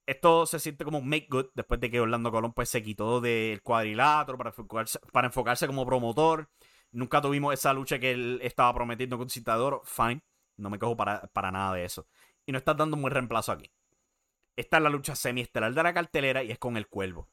Esto 0.05 0.45
se 0.45 0.61
siente 0.61 0.85
como 0.85 0.99
un 0.99 1.09
make 1.09 1.29
good 1.31 1.47
después 1.55 1.81
de 1.81 1.91
que 1.91 1.99
Orlando 1.99 2.31
Colón 2.31 2.53
pues, 2.53 2.69
se 2.69 2.83
quitó 2.83 3.23
del 3.23 3.63
cuadrilátero 3.63 4.37
para 4.37 5.27
enfocarse, 5.27 5.67
como 5.67 5.87
promotor. 5.87 6.51
Nunca 6.93 7.23
tuvimos 7.23 7.55
esa 7.55 7.73
lucha 7.73 7.99
que 7.99 8.11
él 8.11 8.39
estaba 8.43 8.75
prometiendo 8.75 9.17
con 9.17 9.31
Cinta 9.31 9.57
de 9.57 9.63
Oro. 9.63 9.81
Fine. 9.87 10.21
No 10.59 10.69
me 10.69 10.79
cojo 10.79 10.95
para, 10.95 11.51
nada 11.51 11.73
de 11.73 11.87
eso. 11.87 12.07
Y 12.45 12.53
no 12.53 12.59
estás 12.59 12.77
dando 12.77 12.99
buen 12.99 13.15
reemplazo 13.15 13.51
aquí. 13.51 13.73
Esta 14.57 14.77
es 14.77 14.83
la 14.83 14.91
lucha 14.91 15.17
semiestelar 15.17 15.73
de 15.73 15.83
la 15.83 15.95
cartelera 15.95 16.43
y 16.43 16.51
es 16.51 16.59
con 16.59 16.77
el 16.77 16.87
Cuervo. 16.87 17.31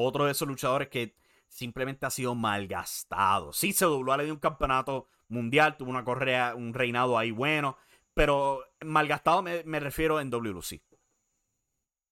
Otro 0.00 0.24
de 0.24 0.32
esos 0.32 0.48
luchadores 0.48 0.88
que 0.88 1.16
simplemente 1.48 2.06
ha 2.06 2.10
sido 2.10 2.34
malgastado. 2.34 3.52
Sí, 3.52 3.72
se 3.72 3.84
dobló 3.84 4.12
a 4.12 4.16
le 4.16 4.24
dio 4.24 4.34
un 4.34 4.40
campeonato 4.40 5.08
mundial, 5.28 5.76
tuvo 5.76 5.90
una 5.90 6.04
correa, 6.04 6.54
un 6.54 6.74
reinado 6.74 7.18
ahí 7.18 7.30
bueno, 7.30 7.76
pero 8.14 8.64
malgastado 8.84 9.42
me, 9.42 9.80
refiero 9.80 10.20
en 10.20 10.30
WLC. 10.30 10.82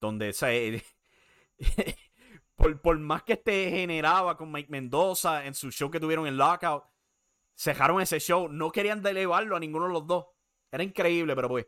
Donde, 0.00 0.32
se 0.32 0.84
por, 2.56 2.80
por, 2.80 2.98
más 2.98 3.24
que 3.24 3.34
este 3.34 3.70
generaba 3.70 4.36
con 4.36 4.52
Mike 4.52 4.70
Mendoza 4.70 5.44
en 5.46 5.54
su 5.54 5.70
show 5.70 5.90
que 5.90 6.00
tuvieron 6.00 6.26
en 6.26 6.36
Lockout, 6.36 6.84
cejaron 7.56 8.00
ese 8.00 8.20
show. 8.20 8.48
No 8.48 8.70
querían 8.70 9.04
elevarlo 9.04 9.56
a 9.56 9.60
ninguno 9.60 9.86
de 9.86 9.92
los 9.92 10.06
dos. 10.06 10.26
Era 10.70 10.84
increíble, 10.84 11.34
pero 11.34 11.48
pues. 11.48 11.66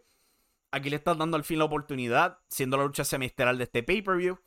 Aquí 0.73 0.89
le 0.89 0.97
están 0.97 1.19
dando 1.19 1.37
al 1.37 1.43
fin 1.43 1.59
la 1.59 1.65
oportunidad, 1.65 2.39
siendo 2.49 2.77
la 2.77 2.85
lucha 2.85 3.05
semestral 3.05 3.59
de 3.59 3.65
este 3.65 3.83
pay-per-view. 3.83 4.39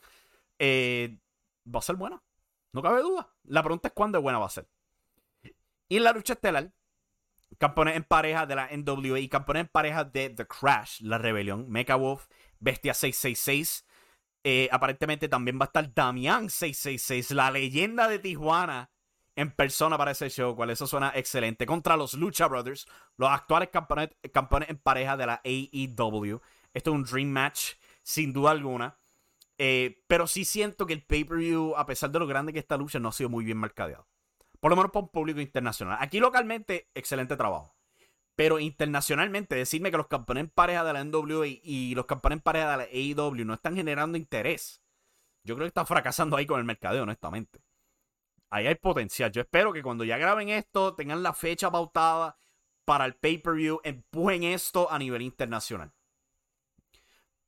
Eh, 0.57 1.17
va 1.65 1.79
a 1.79 1.81
ser 1.83 1.95
buena. 1.95 2.21
No 2.71 2.81
cabe 2.81 3.01
duda. 3.01 3.33
La 3.43 3.61
pregunta 3.63 3.89
es 3.89 3.93
cuándo 3.93 4.17
es 4.17 4.23
buena 4.23 4.39
va 4.39 4.47
a 4.47 4.49
ser. 4.49 4.67
Y 5.89 5.97
en 5.97 6.03
la 6.03 6.11
lucha 6.11 6.33
estelar, 6.33 6.71
campeones 7.57 7.95
en 7.95 8.03
pareja 8.03 8.45
de 8.45 8.55
la 8.55 8.69
NWA 8.71 9.19
y 9.19 9.29
campeones 9.29 9.61
en 9.61 9.67
pareja 9.67 10.03
de 10.03 10.29
The 10.29 10.47
Crash, 10.47 11.01
la 11.01 11.17
rebelión, 11.17 11.69
Mecha 11.69 11.95
Wolf, 11.95 12.27
Bestia 12.59 12.93
666. 12.93 13.85
Eh, 14.45 14.67
aparentemente 14.71 15.29
también 15.29 15.57
va 15.59 15.65
a 15.65 15.67
estar 15.67 15.93
Damián 15.93 16.49
666, 16.49 17.31
la 17.31 17.49
leyenda 17.49 18.09
de 18.09 18.19
Tijuana, 18.19 18.91
en 19.35 19.51
persona 19.51 19.97
para 19.97 20.11
ese 20.11 20.29
show, 20.29 20.55
cual 20.55 20.69
eso 20.69 20.85
suena 20.85 21.11
excelente. 21.15 21.65
Contra 21.65 21.97
los 21.97 22.13
Lucha 22.13 22.47
Brothers, 22.47 22.87
los 23.17 23.29
actuales 23.29 23.69
campeones, 23.69 24.69
en 24.69 24.77
pareja 24.77 25.17
de 25.17 25.25
la 25.25 25.41
AEW. 25.43 26.41
Esto 26.73 26.89
es 26.91 26.95
un 26.95 27.03
dream 27.03 27.29
match, 27.29 27.73
sin 28.01 28.33
duda 28.33 28.51
alguna. 28.51 28.97
Eh, 29.57 30.03
pero 30.07 30.27
sí 30.27 30.45
siento 30.45 30.85
que 30.85 30.93
el 30.93 31.05
pay-per-view, 31.05 31.75
a 31.75 31.85
pesar 31.85 32.11
de 32.11 32.19
lo 32.19 32.27
grande 32.27 32.53
que 32.53 32.59
esta 32.59 32.77
lucha, 32.77 32.99
no 32.99 33.09
ha 33.09 33.11
sido 33.11 33.29
muy 33.29 33.45
bien 33.45 33.59
mercadeado. 33.59 34.07
Por 34.59 34.71
lo 34.71 34.75
menos 34.75 34.91
para 34.91 35.05
un 35.05 35.11
público 35.11 35.41
internacional. 35.41 35.97
Aquí 35.99 36.19
localmente, 36.19 36.89
excelente 36.93 37.35
trabajo. 37.35 37.75
Pero 38.35 38.59
internacionalmente, 38.59 39.55
decirme 39.55 39.91
que 39.91 39.97
los 39.97 40.07
campeones 40.07 40.45
en 40.45 40.49
pareja 40.49 40.83
de 40.83 40.93
la 40.93 41.03
NWA 41.03 41.47
y 41.47 41.93
los 41.95 42.05
campeones 42.05 42.37
en 42.37 42.43
pareja 42.43 42.71
de 42.71 42.77
la 42.77 42.83
AEW 42.83 43.45
no 43.45 43.53
están 43.53 43.75
generando 43.75 44.17
interés. 44.17 44.81
Yo 45.43 45.55
creo 45.55 45.65
que 45.65 45.69
está 45.69 45.85
fracasando 45.85 46.37
ahí 46.37 46.45
con 46.45 46.59
el 46.59 46.65
mercadeo, 46.65 47.03
honestamente 47.03 47.61
ahí 48.53 48.67
hay 48.67 48.75
potencial. 48.75 49.31
Yo 49.31 49.41
espero 49.41 49.73
que 49.73 49.81
cuando 49.81 50.03
ya 50.03 50.17
graben 50.17 50.49
esto, 50.49 50.93
tengan 50.93 51.23
la 51.23 51.33
fecha 51.33 51.71
pautada 51.71 52.39
para 52.85 53.05
el 53.05 53.15
pay-per-view, 53.15 53.81
empujen 53.83 54.43
esto 54.43 54.91
a 54.91 54.99
nivel 54.99 55.23
internacional. 55.23 55.91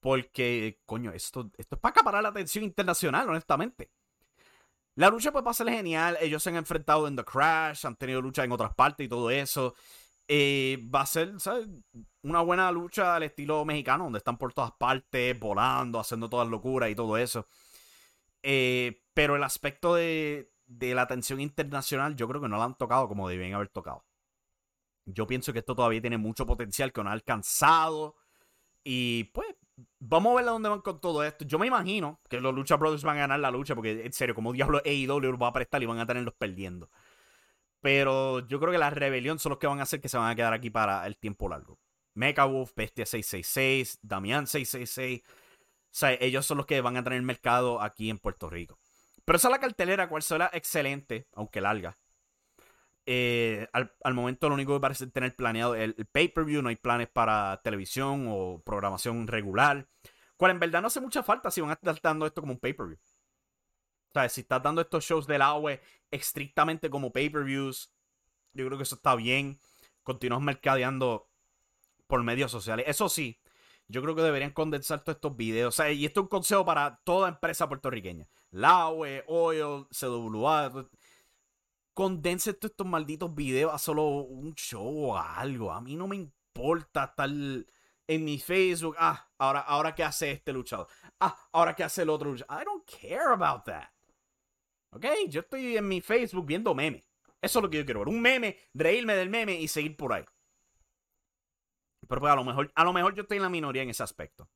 Porque, 0.05 0.81
coño, 0.85 1.11
esto, 1.13 1.49
esto 1.57 1.75
es 1.77 1.81
para 1.81 1.89
acaparar 1.89 2.21
la 2.21 2.29
atención 2.29 2.63
internacional, 2.63 3.27
honestamente. 3.27 3.89
La 4.93 5.09
lucha 5.09 5.31
pues 5.31 5.43
va 5.43 5.49
a 5.49 5.55
ser 5.55 5.67
genial. 5.67 6.15
Ellos 6.21 6.43
se 6.43 6.51
han 6.51 6.57
enfrentado 6.57 7.07
en 7.07 7.15
The 7.15 7.25
Crash, 7.25 7.87
han 7.87 7.95
tenido 7.95 8.21
lucha 8.21 8.43
en 8.43 8.51
otras 8.51 8.75
partes 8.75 9.03
y 9.03 9.09
todo 9.09 9.31
eso. 9.31 9.73
Eh, 10.27 10.77
va 10.93 11.01
a 11.01 11.05
ser 11.07 11.39
¿sabes? 11.39 11.67
una 12.21 12.41
buena 12.41 12.71
lucha 12.71 13.15
al 13.15 13.23
estilo 13.23 13.65
mexicano, 13.65 14.03
donde 14.03 14.19
están 14.19 14.37
por 14.37 14.53
todas 14.53 14.73
partes, 14.73 15.39
volando, 15.39 15.99
haciendo 15.99 16.29
todas 16.29 16.47
locuras 16.49 16.91
y 16.91 16.95
todo 16.95 17.17
eso. 17.17 17.47
Eh, 18.43 19.01
pero 19.15 19.35
el 19.35 19.43
aspecto 19.43 19.95
de, 19.95 20.51
de 20.67 20.93
la 20.93 21.01
atención 21.01 21.41
internacional, 21.41 22.15
yo 22.15 22.27
creo 22.27 22.41
que 22.41 22.47
no 22.47 22.57
la 22.57 22.65
han 22.65 22.77
tocado 22.77 23.07
como 23.07 23.27
debían 23.27 23.55
haber 23.55 23.69
tocado. 23.69 24.05
Yo 25.05 25.25
pienso 25.25 25.51
que 25.51 25.59
esto 25.59 25.73
todavía 25.75 26.01
tiene 26.01 26.19
mucho 26.19 26.45
potencial 26.45 26.93
que 26.93 27.03
no 27.03 27.09
ha 27.09 27.13
alcanzado. 27.13 28.17
Y 28.87 29.23
pues, 29.33 29.54
vamos 29.99 30.31
a 30.33 30.35
ver 30.35 30.47
a 30.47 30.51
dónde 30.51 30.69
van 30.69 30.81
con 30.81 30.99
todo 30.99 31.23
esto. 31.23 31.45
Yo 31.45 31.59
me 31.59 31.67
imagino 31.67 32.19
que 32.29 32.39
los 32.39 32.53
Lucha 32.53 32.75
Brothers 32.75 33.03
van 33.03 33.17
a 33.17 33.21
ganar 33.21 33.39
la 33.39 33.51
lucha, 33.51 33.75
porque 33.75 34.05
en 34.05 34.13
serio, 34.13 34.35
como 34.35 34.53
diablo 34.53 34.81
AEW 34.85 35.37
va 35.37 35.47
a 35.47 35.53
prestar 35.53 35.83
y 35.83 35.85
van 35.85 35.99
a 35.99 36.05
tenerlos 36.05 36.33
perdiendo. 36.35 36.89
Pero 37.81 38.39
yo 38.47 38.59
creo 38.59 38.71
que 38.71 38.77
la 38.77 38.89
rebelión 38.89 39.39
son 39.39 39.51
los 39.51 39.59
que 39.59 39.67
van 39.67 39.79
a 39.79 39.83
hacer 39.83 40.01
que 40.01 40.09
se 40.09 40.17
van 40.17 40.31
a 40.31 40.35
quedar 40.35 40.53
aquí 40.53 40.69
para 40.69 41.05
el 41.05 41.17
tiempo 41.17 41.47
largo. 41.49 41.79
Mecha 42.13 42.45
Wolf, 42.45 42.71
Bestia 42.75 43.05
666, 43.05 43.99
Damián 44.01 44.47
666. 44.47 45.21
O 45.23 45.97
sea, 45.97 46.13
ellos 46.13 46.45
son 46.45 46.57
los 46.57 46.65
que 46.65 46.81
van 46.81 46.97
a 46.97 47.03
tener 47.03 47.21
mercado 47.21 47.81
aquí 47.81 48.09
en 48.09 48.17
Puerto 48.17 48.49
Rico. 48.49 48.79
Pero 49.23 49.37
esa 49.37 49.49
es 49.49 49.51
la 49.51 49.59
cartelera, 49.59 50.07
cual 50.09 50.23
será 50.23 50.49
excelente, 50.53 51.27
aunque 51.33 51.61
larga. 51.61 51.97
Eh, 53.07 53.67
al, 53.71 54.13
momento 54.15 54.49
lo 54.49 54.55
único 54.55 54.73
que 54.73 54.79
parece 54.79 55.07
tener 55.07 55.35
planeado 55.35 55.75
el, 55.75 55.93
pay-per-view, 56.11 56.61
no 56.61 56.69
hay 56.69 56.75
planes 56.75 57.07
para 57.07 57.61
televisión 57.63 58.25
o 58.29 58.63
programación 58.65 59.27
regular, 59.27 59.87
cual 60.37 60.51
en 60.51 60.59
verdad 60.59 60.81
no 60.81 60.87
hace 60.87 61.01
mucha 61.01 61.21
falta 61.21 61.51
si 61.51 61.61
van 61.61 61.69
a 61.69 61.73
estar 61.73 61.99
dando 62.01 62.25
esto 62.25 62.41
como 62.41 62.53
un 62.53 62.59
pay-per-view. 62.59 62.97
sea, 64.13 64.29
si 64.29 64.41
estás 64.41 64.63
dando 64.63 64.81
estos 64.81 65.03
shows 65.03 65.27
del 65.27 65.41
agua 65.43 65.79
estrictamente 66.09 66.89
como 66.89 67.11
pay-per-views, 67.11 67.93
yo 68.53 68.65
creo 68.65 68.77
que 68.77 68.83
eso 68.83 68.95
está 68.95 69.15
bien. 69.15 69.59
Continúas 70.03 70.41
mercadeando 70.41 71.29
por 72.07 72.23
medios 72.23 72.51
sociales. 72.51 72.85
Eso 72.87 73.09
sí, 73.09 73.39
yo 73.87 74.01
creo 74.01 74.15
que 74.15 74.21
deberían 74.21 74.51
condensar 74.51 75.03
todos 75.03 75.17
estos 75.17 75.35
videos. 75.35 75.75
O 75.75 75.77
sea, 75.77 75.91
y 75.91 76.05
esto 76.05 76.21
es 76.21 76.23
un 76.23 76.29
consejo 76.29 76.65
para 76.65 77.01
toda 77.03 77.29
empresa 77.29 77.67
puertorriqueña. 77.67 78.27
Laue, 78.51 79.23
Oil, 79.27 79.87
CWA. 79.91 80.87
Condense 81.95 82.53
todos 82.53 82.71
estos 82.71 82.85
malditos 82.85 83.33
videos 83.33 83.73
a 83.73 83.77
solo 83.77 84.03
un 84.03 84.53
show 84.53 85.11
o 85.11 85.17
algo. 85.17 85.71
A 85.71 85.79
mí 85.79 85.95
no 85.95 86.09
me 86.09 86.17
importa 86.17 87.05
estar 87.05 87.29
en 87.29 88.25
mi 88.25 88.37
Facebook. 88.37 88.97
Ah, 88.99 89.29
ahora, 89.37 89.61
ahora 89.61 89.95
qué 89.95 90.03
hace 90.03 90.29
este 90.31 90.51
luchador. 90.51 90.87
Ah, 91.21 91.35
ahora 91.53 91.73
qué 91.73 91.85
hace 91.85 92.01
el 92.01 92.09
otro 92.09 92.31
luchador. 92.31 92.61
I 92.61 92.65
don't 92.65 92.83
care 92.85 93.33
about 93.33 93.63
that. 93.63 93.87
Ok, 94.91 95.05
yo 95.29 95.39
estoy 95.39 95.77
en 95.77 95.87
mi 95.87 96.01
Facebook 96.01 96.45
viendo 96.45 96.75
memes. 96.75 97.09
Eso 97.41 97.59
es 97.59 97.63
lo 97.63 97.69
que 97.69 97.77
yo 97.77 97.85
quiero 97.85 98.01
ver. 98.01 98.09
Un 98.09 98.21
meme, 98.21 98.57
reírme 98.73 99.15
del 99.15 99.29
meme 99.29 99.53
y 99.55 99.69
seguir 99.69 99.95
por 99.95 100.11
ahí. 100.11 100.25
Pero 102.09 102.19
pues 102.19 102.33
a 102.33 102.35
lo 102.35 102.43
mejor, 102.43 102.73
a 102.75 102.83
lo 102.83 102.91
mejor 102.91 103.15
yo 103.15 103.21
estoy 103.21 103.37
en 103.37 103.43
la 103.43 103.49
minoría 103.49 103.83
en 103.83 103.89
ese 103.89 104.03
aspecto. 104.03 104.49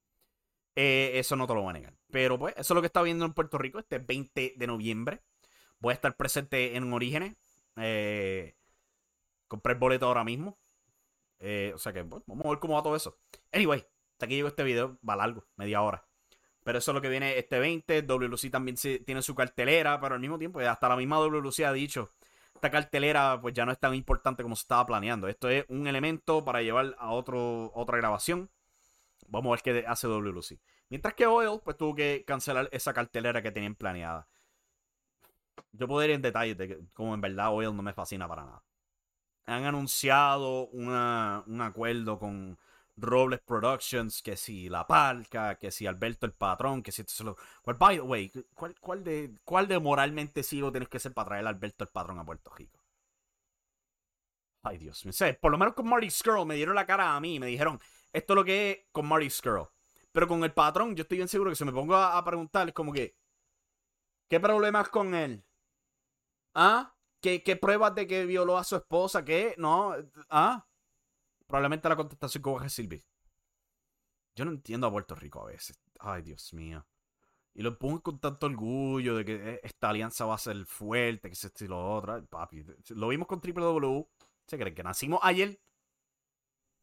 Eh, 0.75 1.11
eso 1.15 1.37
no 1.37 1.47
te 1.47 1.53
lo 1.53 1.61
voy 1.61 1.69
a 1.69 1.73
negar. 1.73 1.93
Pero 2.11 2.37
pues, 2.37 2.53
eso 2.57 2.73
es 2.73 2.75
lo 2.75 2.81
que 2.81 2.87
está 2.87 3.01
viendo 3.01 3.23
en 3.23 3.33
Puerto 3.33 3.57
Rico 3.57 3.79
este 3.79 3.99
20 3.99 4.55
de 4.57 4.67
noviembre. 4.67 5.21
Voy 5.79 5.91
a 5.91 5.95
estar 5.95 6.15
presente 6.15 6.75
en 6.75 6.91
Orígenes. 6.91 7.35
Eh, 7.77 8.55
compré 9.47 9.73
el 9.73 9.79
boleto 9.79 10.05
ahora 10.05 10.23
mismo. 10.23 10.57
Eh, 11.39 11.71
o 11.73 11.77
sea 11.77 11.93
que 11.93 12.03
vamos 12.03 12.45
a 12.45 12.49
ver 12.49 12.59
cómo 12.59 12.75
va 12.75 12.83
todo 12.83 12.95
eso. 12.95 13.17
Anyway, 13.51 13.85
hasta 14.13 14.25
aquí 14.25 14.35
llegó 14.35 14.49
este 14.49 14.63
video. 14.63 14.97
Va 15.07 15.15
largo, 15.15 15.45
media 15.55 15.81
hora. 15.81 16.05
Pero 16.63 16.79
eso 16.79 16.91
es 16.91 16.95
lo 16.95 17.01
que 17.01 17.09
viene 17.09 17.37
este 17.37 17.59
20. 17.59 18.03
WLC 18.03 18.51
también 18.51 18.75
tiene 19.05 19.21
su 19.21 19.33
cartelera, 19.35 19.99
pero 19.99 20.15
al 20.15 20.21
mismo 20.21 20.37
tiempo, 20.37 20.59
hasta 20.59 20.89
la 20.89 20.95
misma 20.95 21.17
WLC 21.19 21.61
ha 21.61 21.73
dicho 21.73 22.13
esta 22.59 22.71
cartelera 22.71 23.39
pues 23.41 23.53
ya 23.53 23.65
no 23.65 23.71
es 23.71 23.79
tan 23.79 23.95
importante 23.95 24.43
como 24.43 24.55
se 24.55 24.63
estaba 24.63 24.85
planeando. 24.85 25.29
Esto 25.29 25.49
es 25.49 25.65
un 25.69 25.87
elemento 25.87 26.43
para 26.43 26.61
llevar 26.61 26.93
a 26.99 27.11
otro, 27.11 27.71
otra 27.73 27.97
grabación. 27.97 28.49
Vamos 29.27 29.49
a 29.49 29.51
ver 29.51 29.61
qué 29.61 29.87
hace 29.87 30.07
WLC. 30.07 30.59
Mientras 30.89 31.13
que 31.13 31.25
Oil 31.25 31.61
pues 31.63 31.77
tuvo 31.77 31.95
que 31.95 32.25
cancelar 32.27 32.67
esa 32.73 32.93
cartelera 32.93 33.41
que 33.41 33.51
tenían 33.51 33.75
planeada. 33.75 34.27
Yo 35.71 35.87
puedo 35.87 36.03
ir 36.05 36.11
en 36.11 36.21
detalle 36.21 36.55
de 36.55 36.79
cómo 36.93 37.13
en 37.13 37.21
verdad 37.21 37.53
Oil 37.53 37.75
no 37.75 37.81
me 37.83 37.93
fascina 37.93 38.27
para 38.27 38.45
nada. 38.45 38.63
Han 39.45 39.65
anunciado 39.65 40.67
un 40.67 41.61
acuerdo 41.61 42.19
con 42.19 42.57
Robles 42.97 43.39
Productions, 43.41 44.21
que 44.21 44.37
si 44.37 44.69
La 44.69 44.85
Palca, 44.85 45.55
que 45.55 45.71
si 45.71 45.87
Alberto 45.87 46.25
el 46.25 46.33
Patrón, 46.33 46.83
que 46.83 46.91
si 46.91 47.01
esto 47.01 47.23
lo... 47.23 47.37
Well, 47.65 47.77
by 47.77 47.95
the 47.97 48.01
way, 48.01 48.31
¿cuál, 48.53 48.75
cuál, 48.79 49.03
de, 49.03 49.33
¿cuál 49.43 49.67
de 49.67 49.79
moralmente 49.79 50.43
sigo 50.43 50.71
tienes 50.71 50.89
que 50.89 50.99
ser 50.99 51.13
para 51.13 51.29
traer 51.29 51.45
a 51.47 51.49
Alberto 51.49 51.83
el 51.83 51.89
Patrón 51.89 52.19
a 52.19 52.25
Puerto 52.25 52.51
Rico? 52.51 52.79
Ay, 54.63 54.77
Dios 54.77 55.05
mío. 55.05 55.13
Por 55.41 55.51
lo 55.51 55.57
menos 55.57 55.73
con 55.73 55.87
Marty 55.87 56.09
Skrull 56.09 56.45
me 56.45 56.55
dieron 56.55 56.75
la 56.75 56.85
cara 56.85 57.15
a 57.15 57.19
mí 57.19 57.35
y 57.35 57.39
me 57.39 57.47
dijeron, 57.47 57.79
esto 58.11 58.33
es 58.33 58.35
lo 58.35 58.45
que 58.45 58.71
es 58.71 58.79
con 58.91 59.07
Marty 59.07 59.29
Skrull. 59.29 59.67
Pero 60.11 60.27
con 60.27 60.43
el 60.43 60.53
patrón, 60.53 60.95
yo 60.95 61.03
estoy 61.03 61.17
bien 61.17 61.27
seguro 61.27 61.49
que 61.51 61.55
si 61.55 61.65
me 61.65 61.71
pongo 61.71 61.95
a, 61.95 62.17
a 62.17 62.23
preguntar, 62.25 62.67
es 62.67 62.73
como 62.73 62.91
que, 62.91 63.15
¿qué 64.27 64.39
problemas 64.39 64.89
con 64.89 65.13
él? 65.13 65.43
¿Ah? 66.61 66.93
¿Qué, 67.21 67.41
¿Qué 67.41 67.55
pruebas 67.55 67.95
de 67.95 68.05
que 68.05 68.25
violó 68.25 68.57
a 68.57 68.65
su 68.65 68.75
esposa? 68.75 69.23
¿Qué? 69.23 69.55
No. 69.57 69.95
¿Ah? 70.29 70.67
Probablemente 71.47 71.87
la 71.87 71.95
contestación 71.95 72.43
que 72.43 72.49
a 72.49 72.59
recibir. 72.59 73.05
Yo 74.35 74.43
no 74.43 74.51
entiendo 74.51 74.85
a 74.87 74.91
Puerto 74.91 75.15
Rico 75.15 75.41
a 75.41 75.45
veces. 75.45 75.79
Ay, 75.99 76.21
Dios 76.21 76.53
mío. 76.53 76.85
Y 77.53 77.61
lo 77.61 77.79
pongo 77.79 78.03
con 78.03 78.19
tanto 78.19 78.45
orgullo 78.47 79.15
de 79.15 79.23
que 79.23 79.35
eh, 79.35 79.61
esta 79.63 79.89
alianza 79.89 80.25
va 80.25 80.35
a 80.35 80.37
ser 80.37 80.65
fuerte, 80.65 81.29
que 81.29 81.35
se 81.35 81.47
esto 81.47 81.63
y 81.63 81.69
lo 81.69 81.95
otro. 81.95 82.25
Papi, 82.25 82.65
lo 82.89 83.07
vimos 83.07 83.29
con 83.29 83.39
Triple 83.39 83.63
W. 83.63 84.05
¿Se 84.45 84.57
creen 84.57 84.75
que 84.75 84.83
nacimos 84.83 85.21
ayer? 85.23 85.61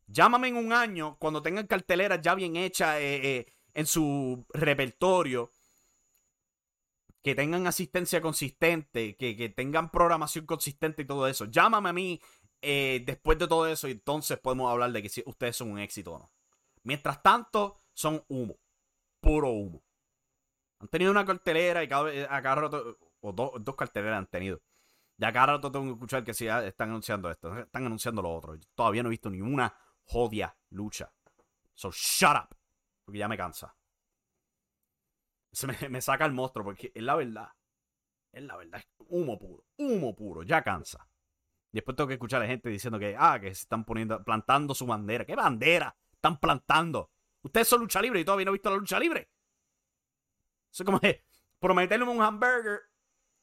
Llámame 0.07 0.49
en 0.49 0.57
un 0.57 0.73
año 0.73 1.19
cuando 1.19 1.43
tengan 1.43 1.67
carteleras 1.67 2.23
ya 2.23 2.35
bien 2.35 2.57
hechas 2.57 2.97
eh, 2.97 3.21
eh, 3.41 3.47
en 3.75 3.85
su 3.85 4.47
repertorio. 4.55 5.53
Que 7.27 7.35
tengan 7.35 7.67
asistencia 7.67 8.21
consistente, 8.21 9.17
que, 9.17 9.37
que 9.37 9.49
tengan 9.49 9.91
programación 9.91 10.47
consistente 10.47 11.03
y 11.03 11.07
todo 11.07 11.27
eso. 11.27 11.47
Llámame 11.47 11.89
a 11.89 11.93
mí 11.93 12.21
eh, 12.63 13.03
después 13.05 13.37
de 13.37 13.49
todo 13.49 13.67
eso, 13.67 13.89
entonces 13.89 14.39
podemos 14.39 14.71
hablar 14.71 14.93
de 14.93 15.03
que 15.03 15.09
si 15.09 15.25
ustedes 15.27 15.57
son 15.57 15.73
un 15.73 15.81
éxito 15.81 16.13
o 16.13 16.19
no. 16.21 16.33
Mientras 16.85 17.21
tanto, 17.25 17.83
son 17.95 18.23
humo. 18.29 18.61
Puro 19.19 19.51
humo. 19.51 19.83
Han 20.79 20.87
tenido 20.87 21.11
una 21.11 21.27
cartelera 21.27 21.83
y 21.83 21.89
cada, 21.89 22.09
a 22.33 22.43
cada 22.43 22.55
rato, 22.55 22.97
o 23.19 23.33
dos 23.33 23.75
carteleras 23.75 24.19
han 24.19 24.27
tenido. 24.29 24.63
Ya 25.17 25.33
cada 25.33 25.47
rato 25.47 25.73
tengo 25.73 25.87
que 25.87 25.93
escuchar 25.95 26.23
que 26.23 26.33
si 26.33 26.47
están 26.47 26.91
anunciando 26.91 27.29
esto, 27.29 27.59
están 27.59 27.87
anunciando 27.87 28.23
lo 28.23 28.33
otro. 28.33 28.57
todavía 28.77 29.03
no 29.03 29.09
he 29.09 29.11
visto 29.11 29.31
ni 29.31 29.41
una 29.41 29.75
jodia 30.05 30.57
lucha. 30.71 31.13
So 31.75 31.91
shut 31.91 32.37
up. 32.37 32.57
Porque 33.05 33.19
ya 33.19 33.27
me 33.27 33.37
cansa. 33.37 33.75
Se 35.57 35.67
me, 35.89 36.03
saca 36.03 36.27
el 36.27 36.35
monstruo 36.35 36.67
porque 36.67 36.93
es 36.95 37.03
la 37.03 37.17
verdad. 37.17 37.49
Es 38.31 38.43
la 38.43 38.59
verdad. 38.59 38.79
Es 38.79 38.87
humo 39.09 39.39
puro. 39.39 39.65
Humo 39.79 40.15
puro. 40.15 40.43
Ya 40.43 40.63
cansa. 40.63 41.09
Después 41.73 41.97
tengo 41.97 42.09
que 42.09 42.15
escuchar 42.15 42.43
a 42.43 42.47
gente 42.47 42.69
diciendo 42.69 42.99
que, 42.99 43.17
ah, 43.19 43.41
que 43.41 43.47
se 43.55 43.63
están 43.63 43.87
poniendo, 43.87 44.23
plantando 44.23 44.75
su 44.75 44.85
bandera. 44.85 45.25
¿Qué 45.25 45.35
bandera? 45.35 45.97
Están 46.13 46.39
plantando. 46.39 47.11
Ustedes 47.41 47.69
son 47.69 47.81
lucha 47.81 48.03
libre 48.03 48.21
y 48.21 48.25
todavía 48.27 48.45
no 48.45 48.51
he 48.51 48.53
visto 48.53 48.69
la 48.69 48.77
lucha 48.77 49.01
libre. 49.01 49.31
Es 50.71 50.83
como 50.85 51.01
que 51.01 51.25
prometerme 51.59 52.11
un 52.11 52.21
hamburger 52.21 52.83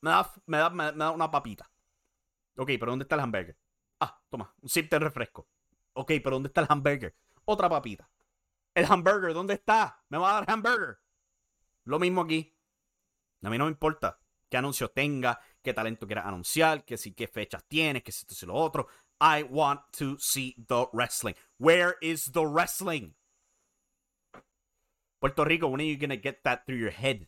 me 0.02 0.12
da, 0.12 0.32
me, 0.45 0.58
da, 0.58 0.69
me 0.69 0.91
da, 0.91 1.12
una 1.12 1.32
papita. 1.32 1.67
Ok, 2.58 2.69
pero 2.80 2.91
¿dónde 2.91 3.04
está 3.04 3.15
el 3.15 3.21
hamburger? 3.21 3.58
Ah, 3.99 4.21
toma, 4.30 4.54
un 4.62 4.69
sip 4.69 4.91
de 4.91 4.99
refresco. 4.99 5.47
Ok, 5.93 6.12
pero 6.23 6.36
¿dónde 6.36 6.47
está 6.47 6.62
el 6.62 6.67
hamburger? 6.69 7.15
Otra 7.45 7.67
papita. 7.69 8.08
El 8.76 8.86
hamburger, 8.86 9.34
¿dónde 9.34 9.56
está? 9.56 10.04
Me 10.10 10.19
va 10.19 10.30
a 10.30 10.34
dar 10.41 10.52
hamburger. 10.52 11.03
Lo 11.86 12.00
mismo 12.00 12.22
aquí. 12.22 12.56
A 13.43 13.50
mí 13.50 13.58
no 13.58 13.65
me 13.65 13.72
importa 13.72 14.19
qué 14.50 14.58
anuncio 14.58 14.89
tenga, 14.89 15.39
qué 15.62 15.74
talento 15.74 16.06
quieras 16.06 16.26
anunciar, 16.26 16.86
que 16.86 16.98
si 16.98 17.13
qué 17.13 17.28
fechas 17.28 17.63
tienes, 17.67 18.04
que 18.04 18.12
si 18.12 18.26
esto 18.28 18.46
y 18.46 18.48
lo 18.48 18.56
otro. 18.56 18.88
I 19.19 19.43
want 19.43 19.82
to 19.98 20.17
see 20.19 20.56
the 20.67 20.88
wrestling. 20.93 21.36
Where 21.58 21.96
is 22.02 22.32
the 22.32 22.46
wrestling? 22.46 23.15
Puerto 25.19 25.46
Rico, 25.46 25.67
when 25.67 25.82
are 25.82 25.88
you 25.88 25.98
gonna 25.98 26.17
get 26.17 26.43
that 26.43 26.65
through 26.65 26.80
your 26.80 26.91
head? 26.91 27.28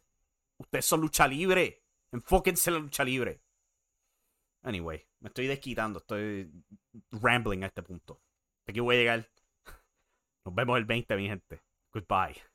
Ustedes 0.59 0.85
son 0.85 1.01
lucha 1.01 1.27
libre. 1.27 1.83
Enfóquense 2.11 2.69
en 2.69 2.73
la 2.75 2.79
lucha 2.79 3.03
libre. 3.03 3.41
Anyway, 4.63 5.05
me 5.19 5.29
estoy 5.29 5.47
desquitando, 5.47 5.99
estoy 5.99 6.51
rambling 7.11 7.63
a 7.63 7.67
este 7.67 7.83
punto. 7.83 8.21
Aquí 8.67 8.79
voy 8.79 8.95
a 8.95 8.99
llegar. 8.99 9.29
Nos 10.45 10.55
vemos 10.55 10.77
el 10.77 10.85
20, 10.85 11.15
mi 11.15 11.27
gente. 11.27 11.61
Goodbye. 11.93 12.54